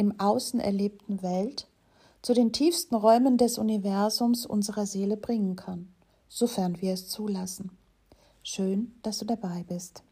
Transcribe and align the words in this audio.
im 0.00 0.18
Außen 0.18 0.60
erlebten 0.60 1.22
Welt 1.22 1.68
zu 2.22 2.32
den 2.32 2.52
tiefsten 2.52 2.94
Räumen 2.94 3.36
des 3.36 3.58
Universums 3.58 4.46
unserer 4.46 4.86
Seele 4.86 5.18
bringen 5.18 5.56
kann, 5.56 5.92
sofern 6.26 6.80
wir 6.80 6.94
es 6.94 7.10
zulassen. 7.10 7.76
Schön, 8.42 8.94
dass 9.02 9.18
du 9.18 9.26
dabei 9.26 9.62
bist. 9.68 10.02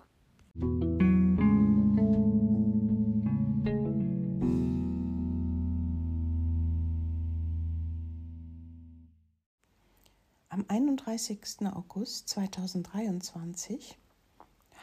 Am 10.50 10.66
31. 10.69 11.41
August 11.72 12.28
2023 12.28 13.97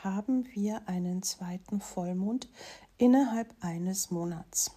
haben 0.03 0.47
wir 0.55 0.89
einen 0.89 1.21
zweiten 1.21 1.79
Vollmond 1.79 2.49
innerhalb 2.97 3.53
eines 3.59 4.09
Monats. 4.09 4.71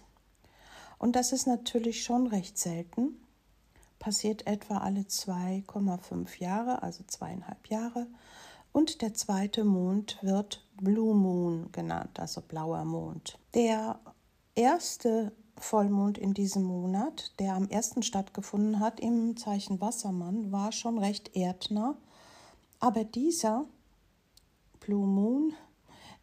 Und 0.99 1.15
das 1.15 1.31
ist 1.31 1.47
natürlich 1.47 2.03
schon 2.03 2.27
recht 2.27 2.57
selten. 2.57 3.17
Passiert 3.97 4.45
etwa 4.45 4.77
alle 4.77 5.01
2,5 5.01 6.39
Jahre, 6.39 6.83
also 6.83 7.03
zweieinhalb 7.07 7.67
Jahre. 7.67 8.07
Und 8.71 9.01
der 9.01 9.13
zweite 9.13 9.63
Mond 9.63 10.19
wird 10.21 10.63
Blue 10.77 11.15
Moon 11.15 11.71
genannt, 11.71 12.19
also 12.19 12.41
blauer 12.41 12.85
Mond. 12.85 13.39
Der 13.55 13.99
erste 14.55 15.31
Vollmond 15.57 16.17
in 16.17 16.33
diesem 16.33 16.63
Monat, 16.63 17.33
der 17.39 17.55
am 17.55 17.67
ersten 17.67 18.03
stattgefunden 18.03 18.79
hat 18.79 18.99
im 18.99 19.35
Zeichen 19.37 19.81
Wassermann, 19.81 20.51
war 20.51 20.71
schon 20.71 20.97
recht 20.97 21.35
erdnah. 21.35 21.95
Aber 22.79 23.03
dieser 23.03 23.65
Blue 24.79 25.05
Moon 25.05 25.53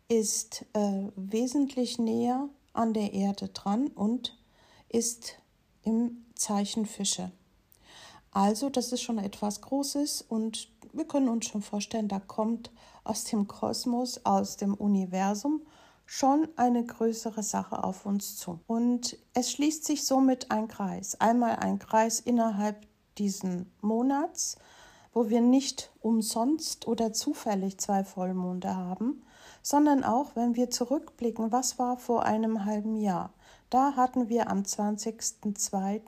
ist 0.08 0.64
äh, 0.72 1.08
wesentlich 1.16 1.98
näher 1.98 2.48
an 2.72 2.94
der 2.94 3.12
Erde 3.12 3.48
dran 3.48 3.88
und 3.88 4.36
ist 4.88 5.36
im 5.82 6.24
Zeichen 6.34 6.86
Fische. 6.86 7.32
Also, 8.30 8.68
das 8.68 8.92
ist 8.92 9.02
schon 9.02 9.18
etwas 9.18 9.62
Großes 9.62 10.22
und 10.22 10.68
wir 10.92 11.06
können 11.06 11.28
uns 11.28 11.46
schon 11.46 11.62
vorstellen, 11.62 12.08
da 12.08 12.20
kommt 12.20 12.70
aus 13.04 13.24
dem 13.24 13.46
Kosmos, 13.46 14.24
aus 14.24 14.56
dem 14.56 14.74
Universum 14.74 15.62
schon 16.06 16.48
eine 16.56 16.84
größere 16.84 17.42
Sache 17.42 17.82
auf 17.82 18.06
uns 18.06 18.36
zu. 18.36 18.60
Und 18.66 19.18
es 19.34 19.50
schließt 19.50 19.84
sich 19.84 20.04
somit 20.04 20.50
ein 20.50 20.68
Kreis. 20.68 21.20
Einmal 21.20 21.56
ein 21.56 21.78
Kreis 21.78 22.20
innerhalb 22.20 22.86
diesen 23.18 23.72
Monats, 23.80 24.56
wo 25.12 25.28
wir 25.28 25.40
nicht 25.40 25.90
umsonst 26.00 26.86
oder 26.86 27.12
zufällig 27.12 27.78
zwei 27.78 28.04
Vollmonde 28.04 28.76
haben, 28.76 29.22
sondern 29.62 30.04
auch, 30.04 30.36
wenn 30.36 30.54
wir 30.54 30.70
zurückblicken, 30.70 31.50
was 31.50 31.78
war 31.78 31.96
vor 31.96 32.24
einem 32.24 32.64
halben 32.64 32.96
Jahr. 32.96 33.32
Da 33.70 33.96
hatten 33.96 34.28
wir 34.28 34.50
am 34.50 34.62
20.02. 34.62 36.00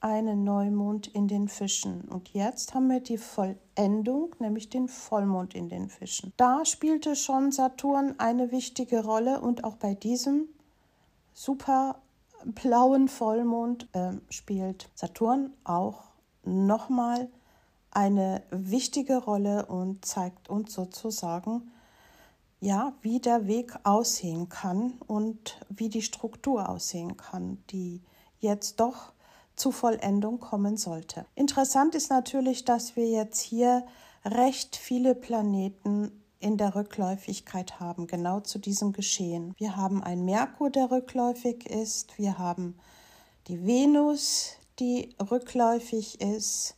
einen 0.00 0.44
Neumond 0.44 1.08
in 1.08 1.28
den 1.28 1.48
Fischen 1.48 2.02
und 2.02 2.28
jetzt 2.30 2.74
haben 2.74 2.88
wir 2.88 3.00
die 3.00 3.18
Vollendung, 3.18 4.34
nämlich 4.38 4.68
den 4.68 4.88
Vollmond 4.88 5.54
in 5.54 5.68
den 5.68 5.88
Fischen. 5.88 6.32
Da 6.36 6.64
spielte 6.64 7.16
schon 7.16 7.52
Saturn 7.52 8.14
eine 8.18 8.52
wichtige 8.52 9.04
Rolle 9.04 9.40
und 9.40 9.64
auch 9.64 9.76
bei 9.76 9.94
diesem 9.94 10.48
super 11.34 12.00
blauen 12.44 13.08
Vollmond 13.08 13.88
äh, 13.92 14.12
spielt 14.30 14.88
Saturn 14.94 15.52
auch 15.64 16.04
nochmal 16.44 17.28
eine 17.90 18.42
wichtige 18.50 19.18
Rolle 19.18 19.66
und 19.66 20.04
zeigt 20.04 20.48
uns 20.48 20.72
sozusagen, 20.72 21.70
ja, 22.62 22.92
wie 23.02 23.18
der 23.18 23.48
Weg 23.48 23.74
aussehen 23.82 24.48
kann 24.48 24.92
und 25.08 25.58
wie 25.68 25.88
die 25.88 26.00
Struktur 26.00 26.68
aussehen 26.68 27.16
kann, 27.16 27.58
die 27.70 28.00
jetzt 28.38 28.78
doch 28.78 29.12
zu 29.56 29.72
Vollendung 29.72 30.38
kommen 30.38 30.76
sollte. 30.76 31.26
Interessant 31.34 31.96
ist 31.96 32.10
natürlich, 32.10 32.64
dass 32.64 32.94
wir 32.94 33.08
jetzt 33.08 33.40
hier 33.40 33.84
recht 34.24 34.76
viele 34.76 35.16
Planeten 35.16 36.12
in 36.38 36.56
der 36.56 36.76
Rückläufigkeit 36.76 37.80
haben, 37.80 38.06
genau 38.06 38.38
zu 38.38 38.60
diesem 38.60 38.92
Geschehen. 38.92 39.54
Wir 39.58 39.76
haben 39.76 40.00
einen 40.00 40.24
Merkur, 40.24 40.70
der 40.70 40.92
rückläufig 40.92 41.68
ist, 41.68 42.16
wir 42.16 42.38
haben 42.38 42.78
die 43.48 43.66
Venus, 43.66 44.52
die 44.78 45.16
rückläufig 45.18 46.20
ist, 46.20 46.76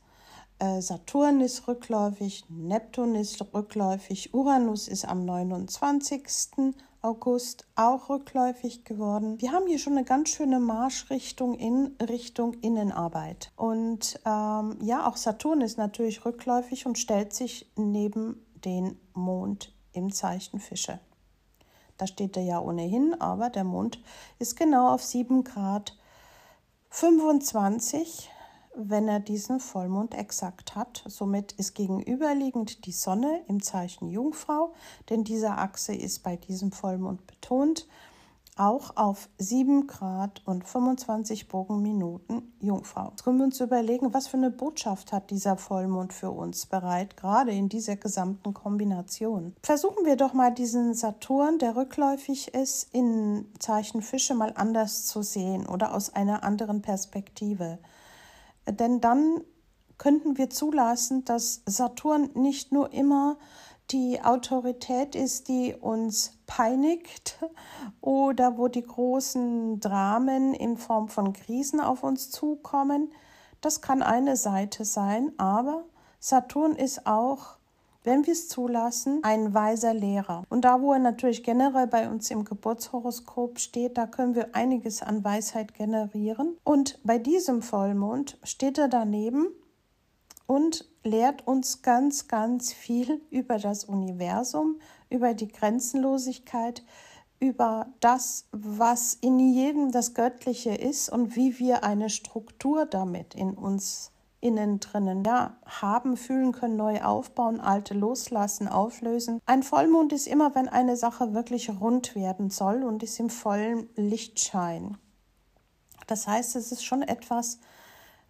Saturn 0.58 1.40
ist 1.40 1.66
rückläufig, 1.68 2.44
Neptun 2.48 3.14
ist 3.16 3.44
rückläufig, 3.52 4.32
Uranus 4.32 4.88
ist 4.88 5.04
am 5.04 5.24
29. 5.24 6.74
August 7.04 7.66
auch 7.76 8.08
rückläufig 8.08 8.84
geworden. 8.84 9.38
Wir 9.40 9.52
haben 9.52 9.66
hier 9.66 9.78
schon 9.78 9.92
eine 9.92 10.06
ganz 10.06 10.30
schöne 10.30 10.58
Marschrichtung 10.58 11.54
in 11.54 11.96
Richtung 12.00 12.54
Innenarbeit. 12.54 13.52
Und 13.56 14.18
ähm, 14.24 14.78
ja, 14.80 15.06
auch 15.06 15.16
Saturn 15.16 15.60
ist 15.60 15.76
natürlich 15.76 16.24
rückläufig 16.24 16.86
und 16.86 16.98
stellt 16.98 17.34
sich 17.34 17.70
neben 17.76 18.42
den 18.64 18.98
Mond 19.12 19.74
im 19.92 20.12
Zeichen 20.12 20.60
Fische. 20.60 20.98
Da 21.98 22.06
steht 22.06 22.38
er 22.38 22.42
ja 22.42 22.58
ohnehin, 22.58 23.14
aber 23.20 23.50
der 23.50 23.64
Mond 23.64 24.02
ist 24.38 24.56
genau 24.56 24.88
auf 24.88 25.02
7 25.02 25.44
Grad 25.44 25.96
25 26.88 28.30
wenn 28.76 29.08
er 29.08 29.20
diesen 29.20 29.60
Vollmond 29.60 30.14
exakt 30.14 30.74
hat. 30.74 31.04
Somit 31.06 31.52
ist 31.52 31.74
gegenüberliegend 31.74 32.86
die 32.86 32.92
Sonne 32.92 33.42
im 33.48 33.62
Zeichen 33.62 34.08
Jungfrau, 34.08 34.74
denn 35.10 35.24
diese 35.24 35.52
Achse 35.52 35.94
ist 35.94 36.22
bei 36.22 36.36
diesem 36.36 36.72
Vollmond 36.72 37.26
betont, 37.26 37.86
auch 38.56 38.96
auf 38.96 39.28
7 39.38 39.86
Grad 39.86 40.42
und 40.44 40.64
25 40.64 41.48
Bogenminuten 41.48 42.54
Jungfrau. 42.60 43.08
Jetzt 43.10 43.24
können 43.24 43.38
wir 43.38 43.46
uns 43.46 43.60
überlegen, 43.60 44.14
was 44.14 44.28
für 44.28 44.36
eine 44.36 44.50
Botschaft 44.50 45.12
hat 45.12 45.30
dieser 45.30 45.56
Vollmond 45.56 46.12
für 46.12 46.30
uns 46.30 46.66
bereit, 46.66 47.16
gerade 47.16 47.50
in 47.50 47.68
dieser 47.68 47.96
gesamten 47.96 48.54
Kombination. 48.54 49.56
Versuchen 49.62 50.04
wir 50.04 50.16
doch 50.16 50.34
mal 50.34 50.52
diesen 50.52 50.94
Saturn, 50.94 51.58
der 51.58 51.74
rückläufig 51.76 52.54
ist, 52.54 52.94
in 52.94 53.46
Zeichen 53.58 54.02
Fische 54.02 54.34
mal 54.34 54.52
anders 54.54 55.06
zu 55.06 55.22
sehen 55.22 55.66
oder 55.66 55.94
aus 55.94 56.14
einer 56.14 56.44
anderen 56.44 56.80
Perspektive. 56.80 57.78
Denn 58.68 59.00
dann 59.00 59.42
könnten 59.98 60.38
wir 60.38 60.50
zulassen, 60.50 61.24
dass 61.24 61.62
Saturn 61.66 62.30
nicht 62.34 62.72
nur 62.72 62.92
immer 62.92 63.36
die 63.90 64.22
Autorität 64.22 65.14
ist, 65.14 65.48
die 65.48 65.74
uns 65.74 66.38
peinigt 66.46 67.38
oder 68.00 68.56
wo 68.56 68.68
die 68.68 68.82
großen 68.82 69.80
Dramen 69.80 70.54
in 70.54 70.76
Form 70.76 71.08
von 71.08 71.32
Krisen 71.32 71.80
auf 71.80 72.02
uns 72.02 72.30
zukommen. 72.30 73.12
Das 73.60 73.80
kann 73.80 74.02
eine 74.02 74.36
Seite 74.36 74.84
sein, 74.84 75.32
aber 75.38 75.84
Saturn 76.18 76.76
ist 76.76 77.06
auch 77.06 77.58
wenn 78.04 78.26
wir 78.26 78.34
es 78.34 78.48
zulassen, 78.48 79.20
ein 79.22 79.54
weiser 79.54 79.94
Lehrer. 79.94 80.44
Und 80.50 80.64
da, 80.66 80.80
wo 80.80 80.92
er 80.92 80.98
natürlich 80.98 81.42
generell 81.42 81.86
bei 81.86 82.08
uns 82.08 82.30
im 82.30 82.44
Geburtshoroskop 82.44 83.58
steht, 83.58 83.98
da 83.98 84.06
können 84.06 84.34
wir 84.34 84.54
einiges 84.54 85.02
an 85.02 85.24
Weisheit 85.24 85.74
generieren. 85.74 86.56
Und 86.64 87.00
bei 87.02 87.18
diesem 87.18 87.62
Vollmond 87.62 88.38
steht 88.44 88.78
er 88.78 88.88
daneben 88.88 89.48
und 90.46 90.86
lehrt 91.02 91.46
uns 91.46 91.82
ganz, 91.82 92.28
ganz 92.28 92.72
viel 92.72 93.22
über 93.30 93.58
das 93.58 93.84
Universum, 93.84 94.78
über 95.08 95.32
die 95.32 95.48
Grenzenlosigkeit, 95.48 96.84
über 97.40 97.86
das, 98.00 98.46
was 98.52 99.14
in 99.14 99.38
jedem 99.38 99.92
das 99.92 100.14
Göttliche 100.14 100.74
ist 100.74 101.08
und 101.08 101.36
wie 101.36 101.58
wir 101.58 101.84
eine 101.84 102.10
Struktur 102.10 102.86
damit 102.86 103.34
in 103.34 103.54
uns 103.54 104.12
innen 104.44 104.78
drinnen 104.78 105.24
ja, 105.24 105.56
haben, 105.64 106.18
fühlen 106.18 106.52
können, 106.52 106.76
neu 106.76 107.02
aufbauen, 107.02 107.60
alte 107.60 107.94
loslassen, 107.94 108.68
auflösen. 108.68 109.40
Ein 109.46 109.62
Vollmond 109.62 110.12
ist 110.12 110.26
immer, 110.26 110.54
wenn 110.54 110.68
eine 110.68 110.96
Sache 110.96 111.32
wirklich 111.32 111.70
rund 111.80 112.14
werden 112.14 112.50
soll 112.50 112.84
und 112.84 113.02
ist 113.02 113.18
im 113.18 113.30
vollen 113.30 113.88
Lichtschein. 113.96 114.98
Das 116.06 116.28
heißt, 116.28 116.56
es 116.56 116.72
ist 116.72 116.84
schon 116.84 117.00
etwas, 117.00 117.58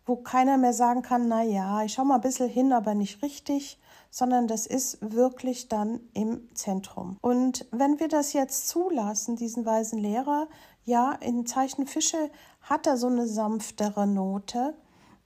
wo 0.06 0.16
keiner 0.16 0.56
mehr 0.56 0.72
sagen 0.72 1.02
kann, 1.02 1.26
na 1.26 1.42
ja, 1.42 1.82
ich 1.82 1.94
schau 1.94 2.04
mal 2.04 2.16
ein 2.16 2.20
bisschen 2.20 2.48
hin, 2.48 2.72
aber 2.72 2.94
nicht 2.94 3.20
richtig, 3.22 3.80
sondern 4.10 4.46
das 4.46 4.66
ist 4.66 4.98
wirklich 5.00 5.68
dann 5.68 5.98
im 6.12 6.48
Zentrum. 6.54 7.16
Und 7.22 7.66
wenn 7.72 7.98
wir 7.98 8.06
das 8.06 8.32
jetzt 8.32 8.68
zulassen, 8.68 9.34
diesen 9.34 9.66
weisen 9.66 9.98
Lehrer, 9.98 10.46
ja, 10.84 11.12
in 11.12 11.46
Zeichen 11.46 11.88
Fische 11.88 12.30
hat 12.60 12.86
er 12.86 12.98
so 12.98 13.08
eine 13.08 13.26
sanftere 13.26 14.06
Note, 14.06 14.74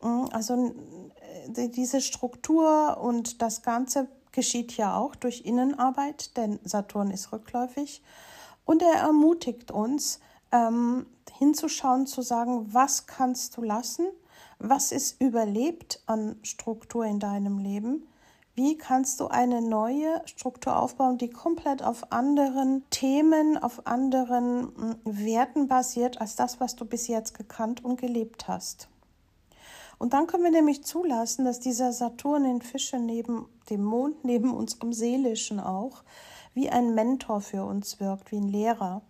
also 0.00 0.74
äh, 1.56 1.68
diese 1.68 2.00
Struktur 2.00 2.98
und 3.00 3.42
das 3.42 3.62
Ganze 3.62 4.08
geschieht 4.32 4.76
ja 4.76 4.96
auch 4.96 5.16
durch 5.16 5.42
Innenarbeit, 5.44 6.36
denn 6.36 6.60
Saturn 6.64 7.10
ist 7.10 7.32
rückläufig. 7.32 8.02
Und 8.64 8.82
er 8.82 9.00
ermutigt 9.00 9.70
uns, 9.70 10.20
ähm, 10.52 11.06
hinzuschauen, 11.38 12.06
zu 12.06 12.22
sagen, 12.22 12.72
was 12.72 13.06
kannst 13.06 13.56
du 13.56 13.62
lassen, 13.62 14.06
was 14.58 14.92
ist 14.92 15.20
überlebt 15.20 16.02
an 16.06 16.36
Struktur 16.42 17.04
in 17.04 17.20
deinem 17.20 17.58
Leben, 17.58 18.06
wie 18.54 18.76
kannst 18.76 19.20
du 19.20 19.28
eine 19.28 19.62
neue 19.62 20.20
Struktur 20.26 20.76
aufbauen, 20.76 21.16
die 21.16 21.30
komplett 21.30 21.82
auf 21.82 22.10
anderen 22.10 22.82
Themen, 22.90 23.56
auf 23.56 23.86
anderen 23.86 24.62
mm, 24.62 25.00
Werten 25.04 25.68
basiert 25.68 26.20
als 26.20 26.34
das, 26.34 26.58
was 26.58 26.74
du 26.74 26.84
bis 26.84 27.06
jetzt 27.06 27.34
gekannt 27.34 27.84
und 27.84 28.00
gelebt 28.00 28.48
hast. 28.48 28.88
Und 29.98 30.12
dann 30.12 30.26
können 30.26 30.44
wir 30.44 30.50
nämlich 30.50 30.84
zulassen, 30.84 31.44
dass 31.44 31.60
dieser 31.60 31.92
Saturn 31.92 32.44
in 32.44 32.62
Fische 32.62 32.98
neben 32.98 33.46
dem 33.68 33.84
Mond, 33.84 34.24
neben 34.24 34.54
unserem 34.54 34.92
Seelischen 34.92 35.60
auch, 35.60 36.04
wie 36.54 36.70
ein 36.70 36.94
Mentor 36.94 37.40
für 37.40 37.64
uns 37.64 38.00
wirkt, 38.00 38.32
wie 38.32 38.38
ein 38.38 38.48
Lehrer. 38.48 39.02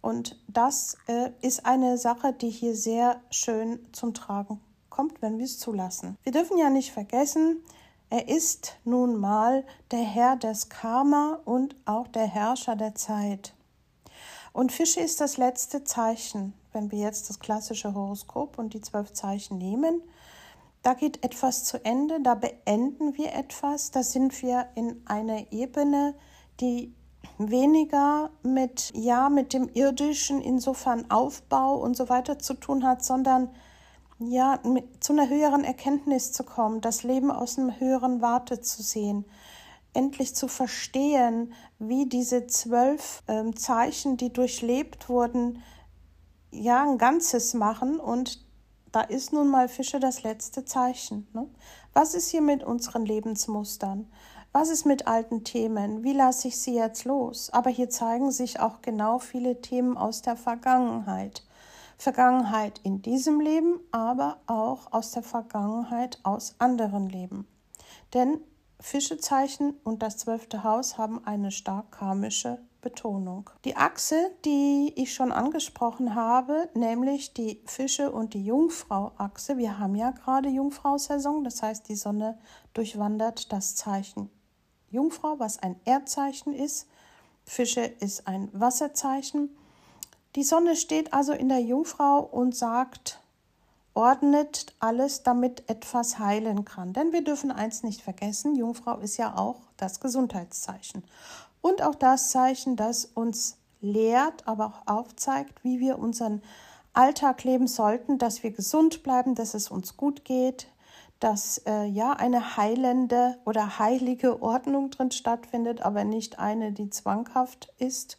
Und 0.00 0.40
das 0.48 0.96
äh, 1.06 1.30
ist 1.42 1.66
eine 1.66 1.98
Sache, 1.98 2.32
die 2.32 2.50
hier 2.50 2.74
sehr 2.74 3.20
schön 3.30 3.78
zum 3.92 4.14
Tragen 4.14 4.60
kommt, 4.90 5.22
wenn 5.22 5.38
wir 5.38 5.44
es 5.44 5.58
zulassen. 5.58 6.18
Wir 6.22 6.32
dürfen 6.32 6.58
ja 6.58 6.70
nicht 6.70 6.92
vergessen, 6.92 7.62
er 8.10 8.28
ist 8.28 8.76
nun 8.84 9.16
mal 9.16 9.64
der 9.90 10.02
Herr 10.02 10.36
des 10.36 10.68
Karma 10.68 11.40
und 11.46 11.74
auch 11.86 12.08
der 12.08 12.26
Herrscher 12.26 12.76
der 12.76 12.94
Zeit. 12.94 13.54
Und 14.52 14.70
Fische 14.70 15.00
ist 15.00 15.20
das 15.20 15.38
letzte 15.38 15.82
Zeichen. 15.84 16.52
Wenn 16.72 16.90
wir 16.90 16.98
jetzt 16.98 17.28
das 17.28 17.38
klassische 17.38 17.94
Horoskop 17.94 18.58
und 18.58 18.74
die 18.74 18.80
zwölf 18.80 19.12
Zeichen 19.12 19.58
nehmen, 19.58 20.02
da 20.82 20.94
geht 20.94 21.24
etwas 21.24 21.64
zu 21.64 21.84
Ende, 21.84 22.20
da 22.22 22.34
beenden 22.34 23.16
wir 23.16 23.34
etwas, 23.34 23.90
da 23.90 24.02
sind 24.02 24.42
wir 24.42 24.66
in 24.74 25.00
einer 25.06 25.52
Ebene, 25.52 26.14
die 26.60 26.92
weniger 27.38 28.30
mit 28.42 28.90
ja 28.94 29.28
mit 29.28 29.52
dem 29.52 29.68
irdischen 29.72 30.40
insofern 30.40 31.10
Aufbau 31.10 31.76
und 31.76 31.96
so 31.96 32.08
weiter 32.08 32.38
zu 32.38 32.54
tun 32.54 32.84
hat, 32.84 33.04
sondern 33.04 33.50
ja 34.18 34.58
mit, 34.64 35.02
zu 35.02 35.12
einer 35.12 35.28
höheren 35.28 35.64
Erkenntnis 35.64 36.32
zu 36.32 36.44
kommen, 36.44 36.80
das 36.80 37.02
Leben 37.02 37.30
aus 37.30 37.58
einem 37.58 37.78
höheren 37.78 38.20
Warte 38.20 38.60
zu 38.60 38.82
sehen, 38.82 39.24
endlich 39.94 40.34
zu 40.34 40.48
verstehen, 40.48 41.52
wie 41.78 42.06
diese 42.06 42.46
zwölf 42.46 43.22
ähm, 43.28 43.56
Zeichen, 43.56 44.16
die 44.16 44.32
durchlebt 44.32 45.08
wurden, 45.08 45.62
ja 46.52 46.84
ein 46.84 46.98
Ganzes 46.98 47.54
machen 47.54 47.98
und 47.98 48.44
da 48.92 49.00
ist 49.00 49.32
nun 49.32 49.48
mal 49.48 49.68
Fische 49.68 49.98
das 49.98 50.22
letzte 50.22 50.64
Zeichen. 50.64 51.26
Ne? 51.32 51.48
Was 51.94 52.14
ist 52.14 52.28
hier 52.28 52.42
mit 52.42 52.62
unseren 52.62 53.04
Lebensmustern? 53.04 54.06
Was 54.52 54.68
ist 54.68 54.84
mit 54.84 55.06
alten 55.06 55.44
Themen? 55.44 56.04
Wie 56.04 56.12
lasse 56.12 56.48
ich 56.48 56.60
sie 56.60 56.74
jetzt 56.74 57.04
los? 57.06 57.48
Aber 57.50 57.70
hier 57.70 57.88
zeigen 57.88 58.30
sich 58.30 58.60
auch 58.60 58.82
genau 58.82 59.18
viele 59.18 59.62
Themen 59.62 59.96
aus 59.96 60.20
der 60.20 60.36
Vergangenheit. 60.36 61.42
Vergangenheit 61.96 62.80
in 62.82 63.00
diesem 63.00 63.40
Leben, 63.40 63.80
aber 63.92 64.38
auch 64.46 64.92
aus 64.92 65.12
der 65.12 65.22
Vergangenheit 65.22 66.18
aus 66.22 66.56
anderen 66.58 67.08
Leben. 67.08 67.46
Denn 68.12 68.40
Fischezeichen 68.78 69.74
und 69.84 70.02
das 70.02 70.18
zwölfte 70.18 70.64
Haus 70.64 70.98
haben 70.98 71.24
eine 71.24 71.50
stark 71.50 71.92
karmische 71.92 72.58
Betonung. 72.82 73.48
Die 73.64 73.76
Achse, 73.76 74.32
die 74.44 74.92
ich 74.96 75.14
schon 75.14 75.32
angesprochen 75.32 76.14
habe, 76.14 76.68
nämlich 76.74 77.32
die 77.32 77.62
Fische 77.64 78.10
und 78.10 78.34
die 78.34 78.44
Jungfrau-Achse. 78.44 79.56
Wir 79.56 79.78
haben 79.78 79.94
ja 79.94 80.10
gerade 80.10 80.50
Jungfrau-Saison, 80.50 81.44
das 81.44 81.62
heißt, 81.62 81.88
die 81.88 81.96
Sonne 81.96 82.38
durchwandert 82.74 83.52
das 83.52 83.74
Zeichen 83.76 84.28
Jungfrau, 84.92 85.38
was 85.38 85.58
ein 85.58 85.76
Erdzeichen 85.84 86.52
ist. 86.52 86.86
Fische 87.44 87.80
ist 87.80 88.28
ein 88.28 88.50
Wasserzeichen. 88.52 89.56
Die 90.36 90.44
Sonne 90.44 90.76
steht 90.76 91.14
also 91.14 91.32
in 91.32 91.48
der 91.48 91.60
Jungfrau 91.60 92.20
und 92.20 92.54
sagt, 92.54 93.18
ordnet 93.94 94.74
alles, 94.80 95.22
damit 95.22 95.68
etwas 95.68 96.18
heilen 96.18 96.64
kann. 96.64 96.92
Denn 96.92 97.12
wir 97.12 97.24
dürfen 97.24 97.50
eins 97.50 97.82
nicht 97.82 98.02
vergessen, 98.02 98.54
Jungfrau 98.54 98.98
ist 98.98 99.16
ja 99.16 99.36
auch 99.36 99.60
das 99.76 100.00
Gesundheitszeichen 100.00 101.04
und 101.62 101.80
auch 101.82 101.94
das 101.94 102.30
Zeichen, 102.30 102.76
das 102.76 103.06
uns 103.06 103.56
lehrt, 103.80 104.46
aber 104.46 104.66
auch 104.66 104.86
aufzeigt, 104.86 105.64
wie 105.64 105.80
wir 105.80 105.98
unseren 105.98 106.42
Alltag 106.92 107.44
leben 107.44 107.66
sollten, 107.66 108.18
dass 108.18 108.42
wir 108.42 108.50
gesund 108.50 109.02
bleiben, 109.02 109.34
dass 109.34 109.54
es 109.54 109.70
uns 109.70 109.96
gut 109.96 110.24
geht, 110.24 110.66
dass 111.20 111.58
äh, 111.66 111.84
ja 111.84 112.12
eine 112.12 112.56
heilende 112.56 113.38
oder 113.46 113.78
heilige 113.78 114.42
Ordnung 114.42 114.90
drin 114.90 115.10
stattfindet, 115.10 115.82
aber 115.82 116.04
nicht 116.04 116.38
eine, 116.38 116.72
die 116.72 116.90
zwanghaft 116.90 117.72
ist 117.78 118.18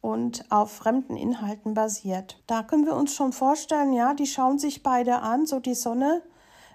und 0.00 0.44
auf 0.50 0.72
fremden 0.72 1.16
Inhalten 1.16 1.74
basiert. 1.74 2.42
Da 2.46 2.62
können 2.62 2.84
wir 2.84 2.94
uns 2.94 3.14
schon 3.14 3.32
vorstellen, 3.32 3.92
ja, 3.92 4.12
die 4.14 4.26
schauen 4.26 4.58
sich 4.58 4.82
beide 4.82 5.20
an, 5.20 5.46
so 5.46 5.60
die 5.60 5.74
Sonne 5.74 6.22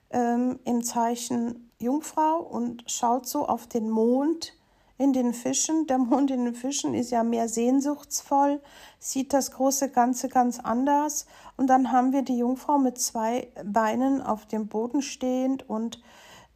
ähm, 0.10 0.60
im 0.64 0.84
Zeichen 0.84 1.70
Jungfrau 1.80 2.40
und 2.40 2.90
schaut 2.90 3.28
so 3.28 3.46
auf 3.46 3.68
den 3.68 3.90
Mond 3.90 4.54
in 5.02 5.14
den 5.14 5.34
Fischen. 5.34 5.88
Der 5.88 5.98
Mond 5.98 6.30
in 6.30 6.46
den 6.46 6.54
Fischen 6.54 6.94
ist 6.94 7.10
ja 7.10 7.24
mehr 7.24 7.50
sehnsuchtsvoll, 7.50 8.62
sieht 9.00 9.34
das 9.34 9.52
große 9.52 9.90
Ganze 9.90 10.30
ganz 10.30 10.60
anders. 10.60 11.26
Und 11.58 11.68
dann 11.68 11.92
haben 11.92 12.14
wir 12.14 12.22
die 12.22 12.38
Jungfrau 12.38 12.78
mit 12.78 13.00
zwei 13.00 13.48
Beinen 13.66 14.22
auf 14.22 14.46
dem 14.46 14.68
Boden 14.68 15.02
stehend. 15.02 15.68
Und 15.68 16.02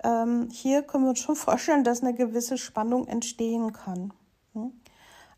ähm, 0.03 0.49
hier 0.51 0.83
können 0.83 1.05
wir 1.05 1.09
uns 1.09 1.19
schon 1.19 1.35
vorstellen, 1.47 1.83
dass 1.83 2.03
eine 2.03 2.13
gewisse 2.13 2.59
Spannung 2.59 3.07
entstehen 3.07 3.73
kann. 3.73 4.13
Hm? 4.53 4.71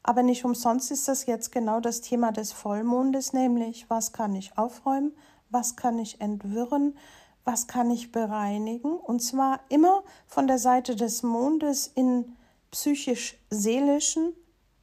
Aber 0.04 0.24
nicht 0.24 0.46
umsonst 0.46 0.92
ist 0.92 1.08
das 1.08 1.26
jetzt 1.26 1.52
genau 1.52 1.80
das 1.80 2.02
Thema 2.02 2.32
des 2.32 2.54
Vollmondes, 2.54 3.34
nämlich 3.34 3.90
was 3.90 4.14
kann 4.14 4.36
ich 4.36 4.58
aufräumen, 4.58 5.12
was 5.50 5.76
kann 5.76 6.00
ich 6.00 6.22
entwirren, 6.22 6.96
was 7.44 7.68
kann 7.68 7.92
ich 7.92 8.12
bereinigen. 8.14 8.92
Und 8.94 9.22
zwar 9.22 9.60
immer 9.68 10.04
von 10.26 10.48
der 10.48 10.60
Seite 10.60 10.96
des 10.96 11.24
Mondes 11.24 11.88
in 11.88 12.37
psychisch-seelischen 12.78 14.34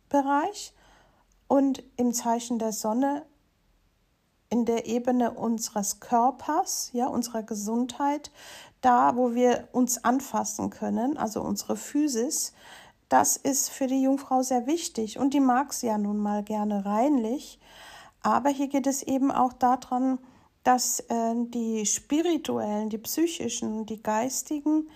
Bereich 0.09 0.73
und 1.47 1.85
im 1.97 2.13
Zeichen 2.13 2.59
der 2.59 2.73
Sonne 2.73 3.25
in 4.51 4.65
der 4.65 4.87
Ebene 4.87 5.31
unseres 5.31 6.01
Körpers, 6.01 6.91
ja, 6.93 7.07
unserer 7.07 7.45
Gesundheit, 7.45 8.33
da, 8.81 9.15
wo 9.17 9.35
wir 9.35 9.69
uns 9.71 10.03
anfassen 10.05 10.71
können, 10.71 11.17
also 11.17 11.41
unsere 11.41 11.77
Physis, 11.77 12.53
das 13.09 13.37
ist 13.37 13.71
für 13.71 13.87
die 13.87 14.03
Jungfrau 14.03 14.43
sehr 14.43 14.67
wichtig 14.67 15.19
und 15.19 15.33
die 15.33 15.41
mag 15.41 15.71
es 15.71 15.83
ja 15.83 15.97
nun 15.97 16.19
mal 16.19 16.43
gerne 16.43 16.85
reinlich. 16.85 17.61
Aber 18.23 18.51
hier 18.51 18.67
geht 18.67 18.89
es 18.89 19.05
eben 19.05 19.31
auch 19.31 19.53
daran, 19.53 20.19
dass 20.65 20.99
äh, 21.01 21.35
die 21.37 21.87
spirituellen, 21.87 22.91
die 22.91 22.99
psychischen, 22.99 23.87
die 23.87 24.03
geistigen 24.03 24.89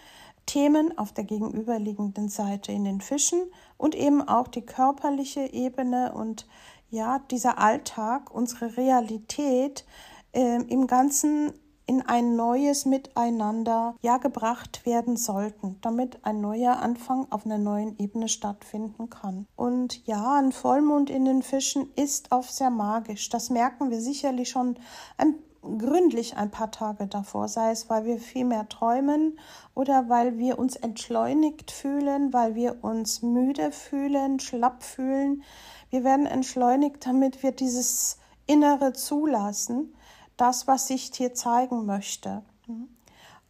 Themen 0.49 0.97
auf 0.97 1.13
der 1.13 1.25
gegenüberliegenden 1.25 2.29
Seite 2.29 2.73
in 2.73 2.85
den 2.85 3.01
Fischen 3.01 3.41
und 3.77 3.95
eben 3.95 4.27
auch 4.27 4.49
die 4.49 4.65
körperliche 4.65 5.53
Ebene 5.53 6.13
und 6.15 6.47
ja, 6.91 7.21
dieser 7.31 7.59
Alltag, 7.59 8.35
unsere 8.35 8.79
Realität 8.79 9.85
äh, 10.33 10.63
im 10.63 10.87
Ganzen 10.87 11.53
in 11.85 12.03
ein 12.03 12.37
neues 12.37 12.85
Miteinander 12.85 13.95
ja 14.03 14.19
gebracht 14.19 14.85
werden 14.85 15.17
sollten, 15.17 15.79
damit 15.81 16.25
ein 16.25 16.41
neuer 16.41 16.79
Anfang 16.81 17.27
auf 17.31 17.47
einer 17.47 17.59
neuen 17.59 17.99
Ebene 17.99 18.29
stattfinden 18.29 19.09
kann. 19.09 19.47
Und 19.57 20.07
ja, 20.07 20.35
ein 20.35 20.53
Vollmond 20.53 21.09
in 21.09 21.25
den 21.25 21.43
Fischen 21.43 21.91
ist 21.97 22.31
oft 22.31 22.53
sehr 22.53 22.71
magisch. 22.71 23.31
Das 23.31 23.49
merken 23.49 23.91
wir 23.91 24.01
sicherlich 24.01 24.51
schon 24.51 24.79
ein 25.17 25.35
gründlich 25.77 26.37
ein 26.37 26.51
paar 26.51 26.71
Tage 26.71 27.07
davor, 27.07 27.49
sei 27.49 27.71
es, 27.71 27.91
weil 27.91 28.05
wir 28.05 28.19
viel 28.19 28.45
mehr 28.45 28.69
träumen 28.69 29.39
oder 29.75 30.09
weil 30.09 30.39
wir 30.39 30.59
uns 30.59 30.77
entschleunigt 30.77 31.71
fühlen, 31.71 32.33
weil 32.33 32.55
wir 32.55 32.83
uns 32.83 33.23
müde 33.23 33.71
fühlen, 33.73 34.41
schlapp 34.41 34.83
fühlen. 34.83 35.43
Wir 35.91 36.05
werden 36.05 36.27
entschleunigt, 36.27 37.05
damit 37.07 37.43
wir 37.43 37.53
dieses 37.53 38.19
Innere 38.47 38.93
zulassen, 38.95 39.95
das, 40.37 40.67
was 40.67 40.87
sich 40.87 41.11
hier 41.15 41.35
zeigen 41.35 41.85
möchte. 41.85 42.43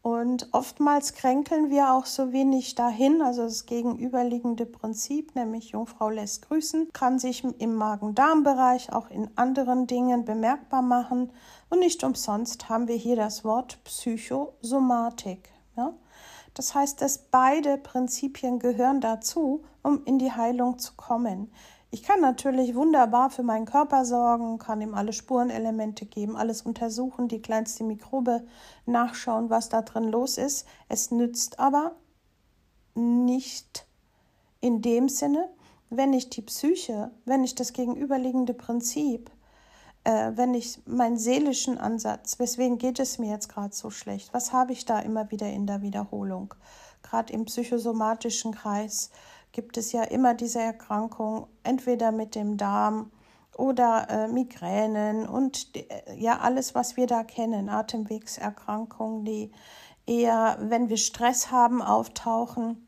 Und 0.02 0.48
oftmals 0.52 1.12
kränkeln 1.12 1.70
wir 1.70 1.92
auch 1.92 2.06
so 2.06 2.32
wenig 2.32 2.74
dahin, 2.74 3.20
also 3.20 3.42
das 3.42 3.66
gegenüberliegende 3.66 4.64
Prinzip, 4.64 5.34
nämlich 5.34 5.70
Jungfrau 5.70 6.08
lässt 6.08 6.48
grüßen, 6.48 6.92
kann 6.92 7.18
sich 7.18 7.44
im 7.44 7.74
Magen-Darm-Bereich 7.74 8.92
auch 8.92 9.10
in 9.10 9.28
anderen 9.36 9.86
Dingen 9.86 10.24
bemerkbar 10.24 10.82
machen. 10.82 11.30
Und 11.70 11.80
nicht 11.80 12.02
umsonst 12.04 12.68
haben 12.68 12.88
wir 12.88 12.96
hier 12.96 13.16
das 13.16 13.44
Wort 13.44 13.82
Psychosomatik. 13.84 15.50
Ja? 15.76 15.94
Das 16.54 16.74
heißt, 16.74 17.00
dass 17.02 17.18
beide 17.18 17.78
Prinzipien 17.78 18.58
gehören 18.58 19.00
dazu, 19.00 19.64
um 19.82 20.04
in 20.04 20.18
die 20.18 20.32
Heilung 20.32 20.78
zu 20.78 20.94
kommen. 20.96 21.52
Ich 21.90 22.02
kann 22.02 22.20
natürlich 22.20 22.74
wunderbar 22.74 23.30
für 23.30 23.42
meinen 23.42 23.64
Körper 23.64 24.04
sorgen, 24.04 24.58
kann 24.58 24.82
ihm 24.82 24.94
alle 24.94 25.14
Spurenelemente 25.14 26.04
geben, 26.04 26.36
alles 26.36 26.62
untersuchen, 26.62 27.28
die 27.28 27.40
kleinste 27.40 27.82
Mikrobe 27.82 28.46
nachschauen, 28.84 29.48
was 29.48 29.70
da 29.70 29.80
drin 29.80 30.04
los 30.04 30.36
ist. 30.36 30.66
Es 30.88 31.10
nützt 31.10 31.58
aber 31.58 31.96
nicht 32.94 33.86
in 34.60 34.82
dem 34.82 35.08
Sinne, 35.08 35.48
wenn 35.88 36.12
ich 36.12 36.28
die 36.28 36.42
Psyche, 36.42 37.10
wenn 37.24 37.42
ich 37.42 37.54
das 37.54 37.72
gegenüberliegende 37.72 38.52
Prinzip, 38.52 39.30
äh, 40.04 40.32
wenn 40.34 40.54
ich 40.54 40.80
meinen 40.86 41.18
seelischen 41.18 41.78
Ansatz, 41.78 42.38
weswegen 42.38 42.78
geht 42.78 42.98
es 42.98 43.18
mir 43.18 43.30
jetzt 43.30 43.48
gerade 43.48 43.74
so 43.74 43.90
schlecht, 43.90 44.32
was 44.32 44.52
habe 44.52 44.72
ich 44.72 44.84
da 44.84 45.00
immer 45.00 45.30
wieder 45.30 45.48
in 45.50 45.66
der 45.66 45.82
Wiederholung, 45.82 46.54
gerade 47.02 47.32
im 47.32 47.44
psychosomatischen 47.44 48.54
Kreis, 48.54 49.10
gibt 49.52 49.76
es 49.76 49.92
ja 49.92 50.02
immer 50.02 50.34
diese 50.34 50.60
Erkrankung, 50.60 51.46
entweder 51.62 52.12
mit 52.12 52.34
dem 52.34 52.56
Darm 52.56 53.10
oder 53.56 54.06
äh, 54.08 54.28
Migränen 54.28 55.28
und 55.28 55.76
äh, 55.76 56.14
ja 56.16 56.38
alles, 56.38 56.74
was 56.74 56.96
wir 56.96 57.06
da 57.06 57.24
kennen, 57.24 57.68
Atemwegserkrankungen, 57.68 59.24
die 59.24 59.52
eher, 60.06 60.58
wenn 60.60 60.88
wir 60.88 60.96
Stress 60.96 61.50
haben, 61.50 61.82
auftauchen. 61.82 62.87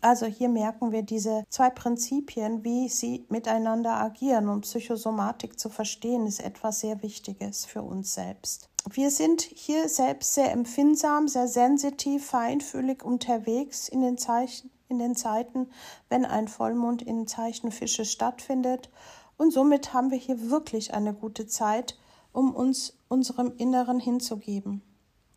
Also 0.00 0.26
hier 0.26 0.48
merken 0.48 0.92
wir 0.92 1.02
diese 1.02 1.44
zwei 1.48 1.70
Prinzipien, 1.70 2.64
wie 2.64 2.88
sie 2.88 3.24
miteinander 3.28 3.94
agieren. 3.94 4.48
Und 4.48 4.62
Psychosomatik 4.62 5.58
zu 5.58 5.68
verstehen, 5.68 6.26
ist 6.26 6.40
etwas 6.40 6.80
sehr 6.80 7.02
Wichtiges 7.02 7.64
für 7.64 7.82
uns 7.82 8.14
selbst. 8.14 8.68
Wir 8.88 9.10
sind 9.10 9.42
hier 9.42 9.88
selbst 9.88 10.34
sehr 10.34 10.52
empfindsam, 10.52 11.28
sehr 11.28 11.48
sensitiv, 11.48 12.26
feinfühlig 12.26 13.04
unterwegs 13.04 13.88
in 13.88 14.00
den 14.00 14.18
Zeichen 14.18 14.70
in 14.88 14.98
den 14.98 15.16
Zeiten, 15.16 15.68
wenn 16.08 16.24
ein 16.24 16.48
Vollmond 16.48 17.02
in 17.02 17.26
Zeichen 17.26 17.72
Fische 17.72 18.04
stattfindet. 18.04 18.90
Und 19.36 19.52
somit 19.52 19.92
haben 19.92 20.10
wir 20.10 20.18
hier 20.18 20.50
wirklich 20.50 20.94
eine 20.94 21.12
gute 21.12 21.46
Zeit, 21.46 21.98
um 22.32 22.54
uns 22.54 22.96
unserem 23.08 23.52
Inneren 23.56 24.00
hinzugeben. 24.00 24.82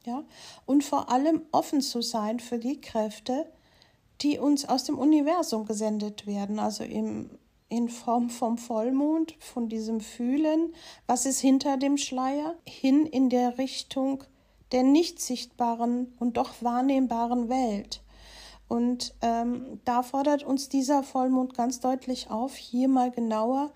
Ja? 0.05 0.23
Und 0.65 0.83
vor 0.83 1.11
allem 1.11 1.41
offen 1.51 1.81
zu 1.81 2.01
sein 2.01 2.39
für 2.39 2.59
die 2.59 2.79
Kräfte, 2.79 3.51
die 4.21 4.39
uns 4.39 4.67
aus 4.67 4.83
dem 4.83 4.97
Universum 4.97 5.65
gesendet 5.65 6.27
werden, 6.27 6.59
also 6.59 6.83
im, 6.83 7.29
in 7.69 7.89
Form 7.89 8.29
vom 8.29 8.57
Vollmond, 8.57 9.35
von 9.39 9.69
diesem 9.69 10.01
Fühlen, 10.01 10.73
was 11.07 11.25
ist 11.25 11.39
hinter 11.39 11.77
dem 11.77 11.97
Schleier, 11.97 12.55
hin 12.65 13.05
in 13.05 13.29
der 13.29 13.57
Richtung 13.57 14.23
der 14.71 14.83
nicht 14.83 15.19
sichtbaren 15.19 16.13
und 16.19 16.37
doch 16.37 16.61
wahrnehmbaren 16.61 17.49
Welt. 17.49 18.01
Und 18.67 19.15
ähm, 19.21 19.79
da 19.83 20.03
fordert 20.03 20.43
uns 20.43 20.69
dieser 20.69 21.01
Vollmond 21.01 21.55
ganz 21.55 21.79
deutlich 21.79 22.29
auf, 22.29 22.55
hier 22.55 22.87
mal 22.87 23.09
genauer 23.09 23.71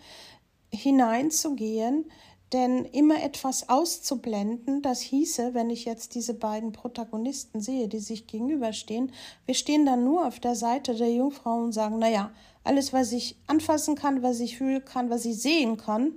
hineinzugehen, 0.71 2.11
denn 2.53 2.85
immer 2.85 3.21
etwas 3.23 3.69
auszublenden, 3.69 4.81
das 4.81 5.01
hieße, 5.01 5.53
wenn 5.53 5.69
ich 5.69 5.85
jetzt 5.85 6.15
diese 6.15 6.33
beiden 6.33 6.71
Protagonisten 6.71 7.59
sehe, 7.59 7.87
die 7.87 7.99
sich 7.99 8.27
gegenüberstehen, 8.27 9.11
wir 9.45 9.55
stehen 9.55 9.85
dann 9.85 10.03
nur 10.03 10.27
auf 10.27 10.39
der 10.39 10.55
Seite 10.55 10.93
der 10.93 11.11
Jungfrau 11.11 11.57
und 11.57 11.71
sagen, 11.71 11.99
naja, 11.99 12.31
alles, 12.63 12.93
was 12.93 13.11
ich 13.11 13.37
anfassen 13.47 13.95
kann, 13.95 14.23
was 14.23 14.39
ich 14.39 14.57
fühlen 14.57 14.85
kann, 14.85 15.09
was 15.09 15.25
ich 15.25 15.41
sehen 15.41 15.77
kann, 15.77 16.13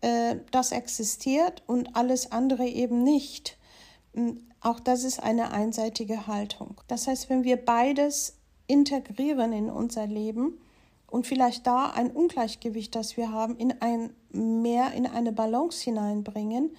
äh, 0.00 0.36
das 0.50 0.72
existiert 0.72 1.62
und 1.66 1.96
alles 1.96 2.32
andere 2.32 2.66
eben 2.66 3.02
nicht. 3.02 3.56
Auch 4.60 4.80
das 4.80 5.04
ist 5.04 5.22
eine 5.22 5.52
einseitige 5.52 6.26
Haltung. 6.26 6.80
Das 6.88 7.06
heißt, 7.06 7.30
wenn 7.30 7.44
wir 7.44 7.56
beides 7.56 8.36
integrieren 8.66 9.52
in 9.52 9.70
unser 9.70 10.06
Leben 10.06 10.58
und 11.08 11.26
vielleicht 11.26 11.66
da 11.66 11.90
ein 11.90 12.10
Ungleichgewicht, 12.10 12.94
das 12.94 13.16
wir 13.16 13.32
haben, 13.32 13.56
in 13.56 13.80
ein 13.80 14.10
mehr 14.30 14.92
in 14.92 15.06
eine 15.06 15.32
Balance 15.32 15.82
hineinbringen, 15.82 16.76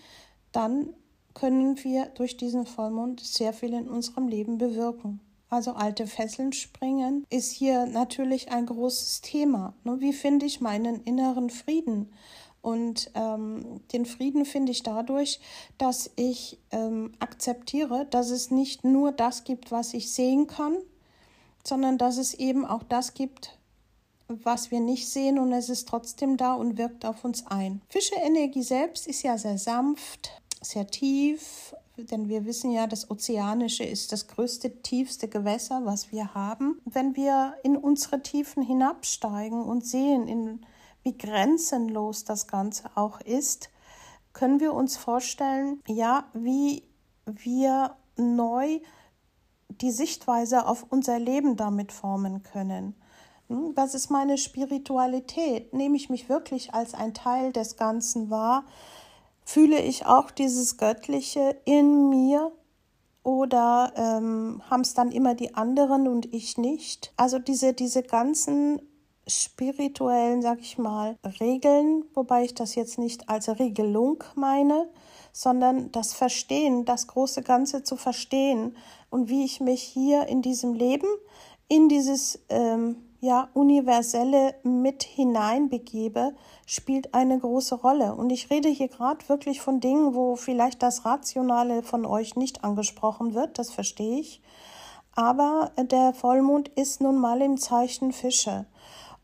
dann 0.52 0.94
können 1.34 1.84
wir 1.84 2.08
durch 2.08 2.38
diesen 2.38 2.66
Vollmond 2.66 3.20
sehr 3.20 3.54
viel 3.54 3.74
in 3.74 3.88
unserem 3.88 4.28
Leben 4.28 4.58
bewirken. 4.58 5.20
Also 5.50 5.74
alte 5.74 6.08
Fesseln 6.08 6.52
springen 6.52 7.26
ist 7.30 7.52
hier 7.52 7.86
natürlich 7.86 8.52
ein 8.52 8.66
großes 8.66 9.22
Thema. 9.22 9.74
Wie 9.84 10.12
finde 10.12 10.46
ich 10.46 10.60
meinen 10.60 11.02
inneren 11.04 11.50
Frieden? 11.50 12.12
Und 12.62 13.12
ähm, 13.14 13.82
den 13.94 14.06
Frieden 14.06 14.44
finde 14.44 14.74
ich 14.74 14.84
dadurch, 14.84 15.40
dass 15.78 16.12
ich 16.18 16.60
ähm, 16.72 17.14
akzeptiere, 17.20 18.06
dass 18.10 18.30
es 18.30 18.52
nicht 18.52 18.84
nur 18.84 19.14
das 19.14 19.46
gibt, 19.46 19.72
was 19.72 19.94
ich 19.94 20.12
sehen 20.12 20.48
kann, 20.48 20.76
sondern 21.64 21.98
dass 21.98 22.18
es 22.18 22.34
eben 22.34 22.66
auch 22.66 22.84
das 22.84 23.14
gibt, 23.14 23.58
was 24.28 24.72
wir 24.72 24.80
nicht 24.80 25.10
sehen 25.10 25.40
und 25.40 25.52
es 25.54 25.70
ist 25.70 25.88
trotzdem 25.88 26.38
da 26.38 26.54
und 26.54 26.78
wirkt 26.78 27.06
auf 27.06 27.24
uns 27.24 27.46
ein. 27.48 27.82
Fische-Energie 27.90 28.64
selbst 28.64 29.08
ist 29.08 29.24
ja 29.24 29.38
sehr 29.38 29.58
sanft, 29.58 30.42
sehr 30.62 30.88
tief, 30.88 31.76
denn 31.98 32.30
wir 32.30 32.46
wissen 32.46 32.72
ja, 32.72 32.88
das 32.88 33.10
Ozeanische 33.10 33.84
ist 33.84 34.12
das 34.12 34.28
größte, 34.28 34.82
tiefste 34.82 35.28
Gewässer, 35.28 35.82
was 35.86 36.12
wir 36.12 36.34
haben. 36.34 36.80
Wenn 36.86 37.16
wir 37.16 37.56
in 37.64 37.76
unsere 37.76 38.22
Tiefen 38.22 38.64
hinabsteigen 38.64 39.64
und 39.64 39.86
sehen, 39.86 40.28
in 40.28 40.62
wie 41.04 41.18
grenzenlos 41.18 42.26
das 42.26 42.48
Ganze 42.48 42.90
auch 42.96 43.22
ist, 43.22 43.70
können 44.34 44.60
wir 44.60 44.74
uns 44.74 44.98
vorstellen, 44.98 45.82
ja, 45.88 46.26
wie 46.34 46.84
wir 47.26 47.96
neu 48.18 48.80
die 49.70 49.92
Sichtweise 49.92 50.68
auf 50.68 50.86
unser 50.90 51.18
Leben 51.18 51.56
damit 51.56 51.94
formen 51.94 52.44
können. 52.44 52.96
Was 53.50 53.96
ist 53.96 54.10
meine 54.10 54.38
Spiritualität? 54.38 55.74
Nehme 55.74 55.96
ich 55.96 56.10
mich 56.10 56.28
wirklich 56.28 56.74
als 56.74 56.94
ein 56.94 57.14
Teil 57.14 57.54
des 57.54 57.78
Ganzen 57.78 58.30
wahr? 58.30 58.66
Fühle 59.46 59.80
ich 59.80 60.06
auch 60.06 60.32
dieses 60.32 60.78
Göttliche 60.78 61.56
in 61.64 62.10
mir? 62.10 62.52
Oder 63.24 63.94
ähm, 63.96 64.62
haben 64.70 64.82
es 64.82 64.94
dann 64.94 65.12
immer 65.12 65.36
die 65.36 65.56
anderen 65.56 66.08
und 66.08 66.34
ich 66.34 66.58
nicht? 66.58 67.14
Also 67.18 67.40
diese, 67.40 67.74
diese 67.74 68.04
ganzen 68.04 68.82
spirituellen, 69.28 70.42
sag 70.42 70.60
ich 70.62 70.78
mal, 70.78 71.18
Regeln, 71.40 72.06
wobei 72.14 72.46
ich 72.46 72.56
das 72.56 72.76
jetzt 72.76 72.98
nicht 72.98 73.30
als 73.30 73.50
Regelung 73.60 74.24
meine, 74.36 74.90
sondern 75.34 75.92
das 75.92 76.14
Verstehen, 76.14 76.86
das 76.86 77.08
große 77.08 77.44
Ganze 77.44 77.84
zu 77.84 77.98
verstehen 77.98 78.76
und 79.10 79.30
wie 79.30 79.44
ich 79.44 79.60
mich 79.60 79.82
hier 79.82 80.28
in 80.28 80.42
diesem 80.42 80.74
Leben 80.74 81.08
in 81.68 81.90
dieses 81.90 82.40
ähm, 82.50 83.07
ja 83.20 83.50
universelle 83.54 84.56
mit 84.64 85.04
hineinbegebe, 85.04 86.36
spielt 86.66 87.14
eine 87.14 87.40
große 87.40 87.76
Rolle. 87.76 88.16
Und 88.16 88.30
ich 88.30 88.50
rede 88.50 88.70
hier 88.70 88.88
gerade 88.88 89.28
wirklich 89.30 89.62
von 89.62 89.80
Dingen, 89.80 90.14
wo 90.14 90.36
vielleicht 90.36 90.84
das 90.84 91.06
Rationale 91.06 91.84
von 91.84 92.06
euch 92.06 92.36
nicht 92.36 92.64
angesprochen 92.64 93.34
wird, 93.34 93.58
das 93.58 93.72
verstehe 93.72 94.20
ich. 94.20 94.42
Aber 95.16 95.72
der 95.78 96.14
Vollmond 96.14 96.70
ist 96.70 97.02
nun 97.02 97.18
mal 97.18 97.42
im 97.42 97.58
Zeichen 97.58 98.12
Fische 98.12 98.68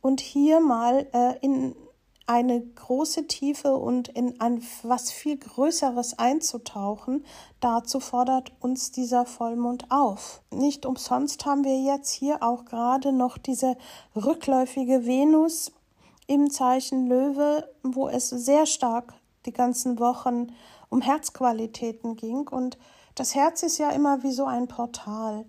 und 0.01 0.21
hier 0.21 0.59
mal 0.59 1.07
äh, 1.13 1.37
in 1.41 1.75
eine 2.25 2.61
große 2.61 3.27
Tiefe 3.27 3.75
und 3.75 4.07
in 4.07 4.39
ein 4.39 4.63
was 4.83 5.11
viel 5.11 5.37
Größeres 5.37 6.17
einzutauchen, 6.19 7.25
dazu 7.59 7.99
fordert 7.99 8.53
uns 8.61 8.91
dieser 8.91 9.25
Vollmond 9.25 9.91
auf. 9.91 10.41
Nicht 10.51 10.85
umsonst 10.85 11.45
haben 11.45 11.63
wir 11.63 11.79
jetzt 11.81 12.11
hier 12.11 12.41
auch 12.41 12.65
gerade 12.65 13.11
noch 13.11 13.37
diese 13.37 13.75
rückläufige 14.15 15.05
Venus 15.05 15.71
im 16.27 16.49
Zeichen 16.49 17.07
Löwe, 17.07 17.69
wo 17.83 18.07
es 18.07 18.29
sehr 18.29 18.65
stark 18.65 19.13
die 19.45 19.53
ganzen 19.53 19.99
Wochen 19.99 20.53
um 20.89 21.01
Herzqualitäten 21.01 22.15
ging. 22.15 22.47
Und 22.47 22.77
das 23.15 23.35
Herz 23.35 23.63
ist 23.63 23.77
ja 23.77 23.89
immer 23.89 24.23
wie 24.23 24.31
so 24.31 24.45
ein 24.45 24.67
Portal, 24.67 25.45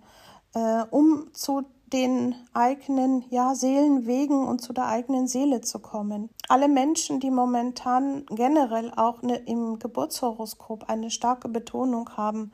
äh, 0.55 0.83
um 0.91 1.33
zu 1.33 1.63
den 1.93 2.35
eigenen 2.53 3.25
ja, 3.31 3.55
Seelenwegen 3.55 4.45
und 4.45 4.61
zu 4.61 4.73
der 4.73 4.87
eigenen 4.87 5.29
Seele 5.29 5.61
zu 5.61 5.79
kommen. 5.79 6.29
Alle 6.49 6.69
Menschen, 6.69 7.21
die 7.21 7.31
momentan 7.31 8.27
generell 8.27 8.93
auch 8.97 9.23
ne, 9.23 9.37
im 9.37 9.79
Geburtshoroskop 9.79 10.89
eine 10.89 11.11
starke 11.11 11.49
Betonung 11.49 12.11
haben 12.17 12.53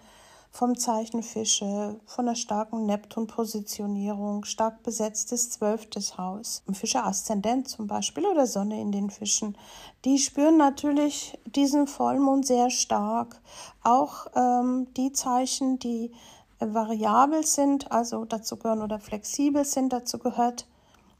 vom 0.53 0.77
Zeichen 0.77 1.23
Fische, 1.23 2.01
von 2.07 2.27
einer 2.27 2.37
starken 2.37 2.87
Neptun-Positionierung, 2.87 4.45
stark 4.45 4.83
besetztes 4.83 5.51
zwölftes 5.51 6.19
Haus, 6.19 6.63
Fische 6.73 7.05
Aszendent 7.05 7.69
zum 7.69 7.87
Beispiel 7.87 8.27
oder 8.27 8.47
Sonne 8.47 8.81
in 8.81 8.91
den 8.93 9.11
Fischen, 9.11 9.57
die 10.05 10.19
spüren 10.19 10.57
natürlich 10.57 11.39
diesen 11.45 11.87
Vollmond 11.87 12.47
sehr 12.47 12.71
stark. 12.71 13.41
Auch 13.83 14.27
ähm, 14.35 14.89
die 14.97 15.13
Zeichen, 15.13 15.79
die 15.79 16.13
variabel 16.59 17.47
sind, 17.47 17.91
also 17.91 18.25
dazu 18.25 18.57
gehören 18.57 18.83
oder 18.83 18.99
flexibel 18.99 19.65
sind, 19.65 19.93
dazu 19.93 20.19
gehört 20.19 20.67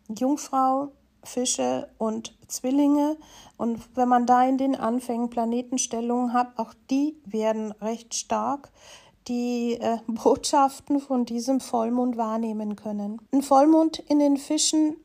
Jungfrau, 0.09 0.91
Fische 1.23 1.89
und 1.99 2.37
Zwillinge. 2.49 3.17
Und 3.57 3.81
wenn 3.97 4.09
man 4.09 4.27
da 4.27 4.45
in 4.47 4.59
den 4.59 4.77
Anfängen 4.77 5.31
Planetenstellungen 5.31 6.33
hat, 6.33 6.59
auch 6.59 6.75
die 6.91 7.17
werden 7.25 7.73
recht 7.73 8.15
stark 8.15 8.71
die 9.29 9.79
äh, 9.81 9.99
Botschaften 10.07 11.01
von 11.01 11.25
diesem 11.25 11.61
Vollmond 11.61 12.17
wahrnehmen 12.17 12.77
können. 12.77 13.21
Ein 13.33 13.43
Vollmond 13.43 13.99
in 13.99 14.19
den 14.19 14.37
Fischen 14.37 14.97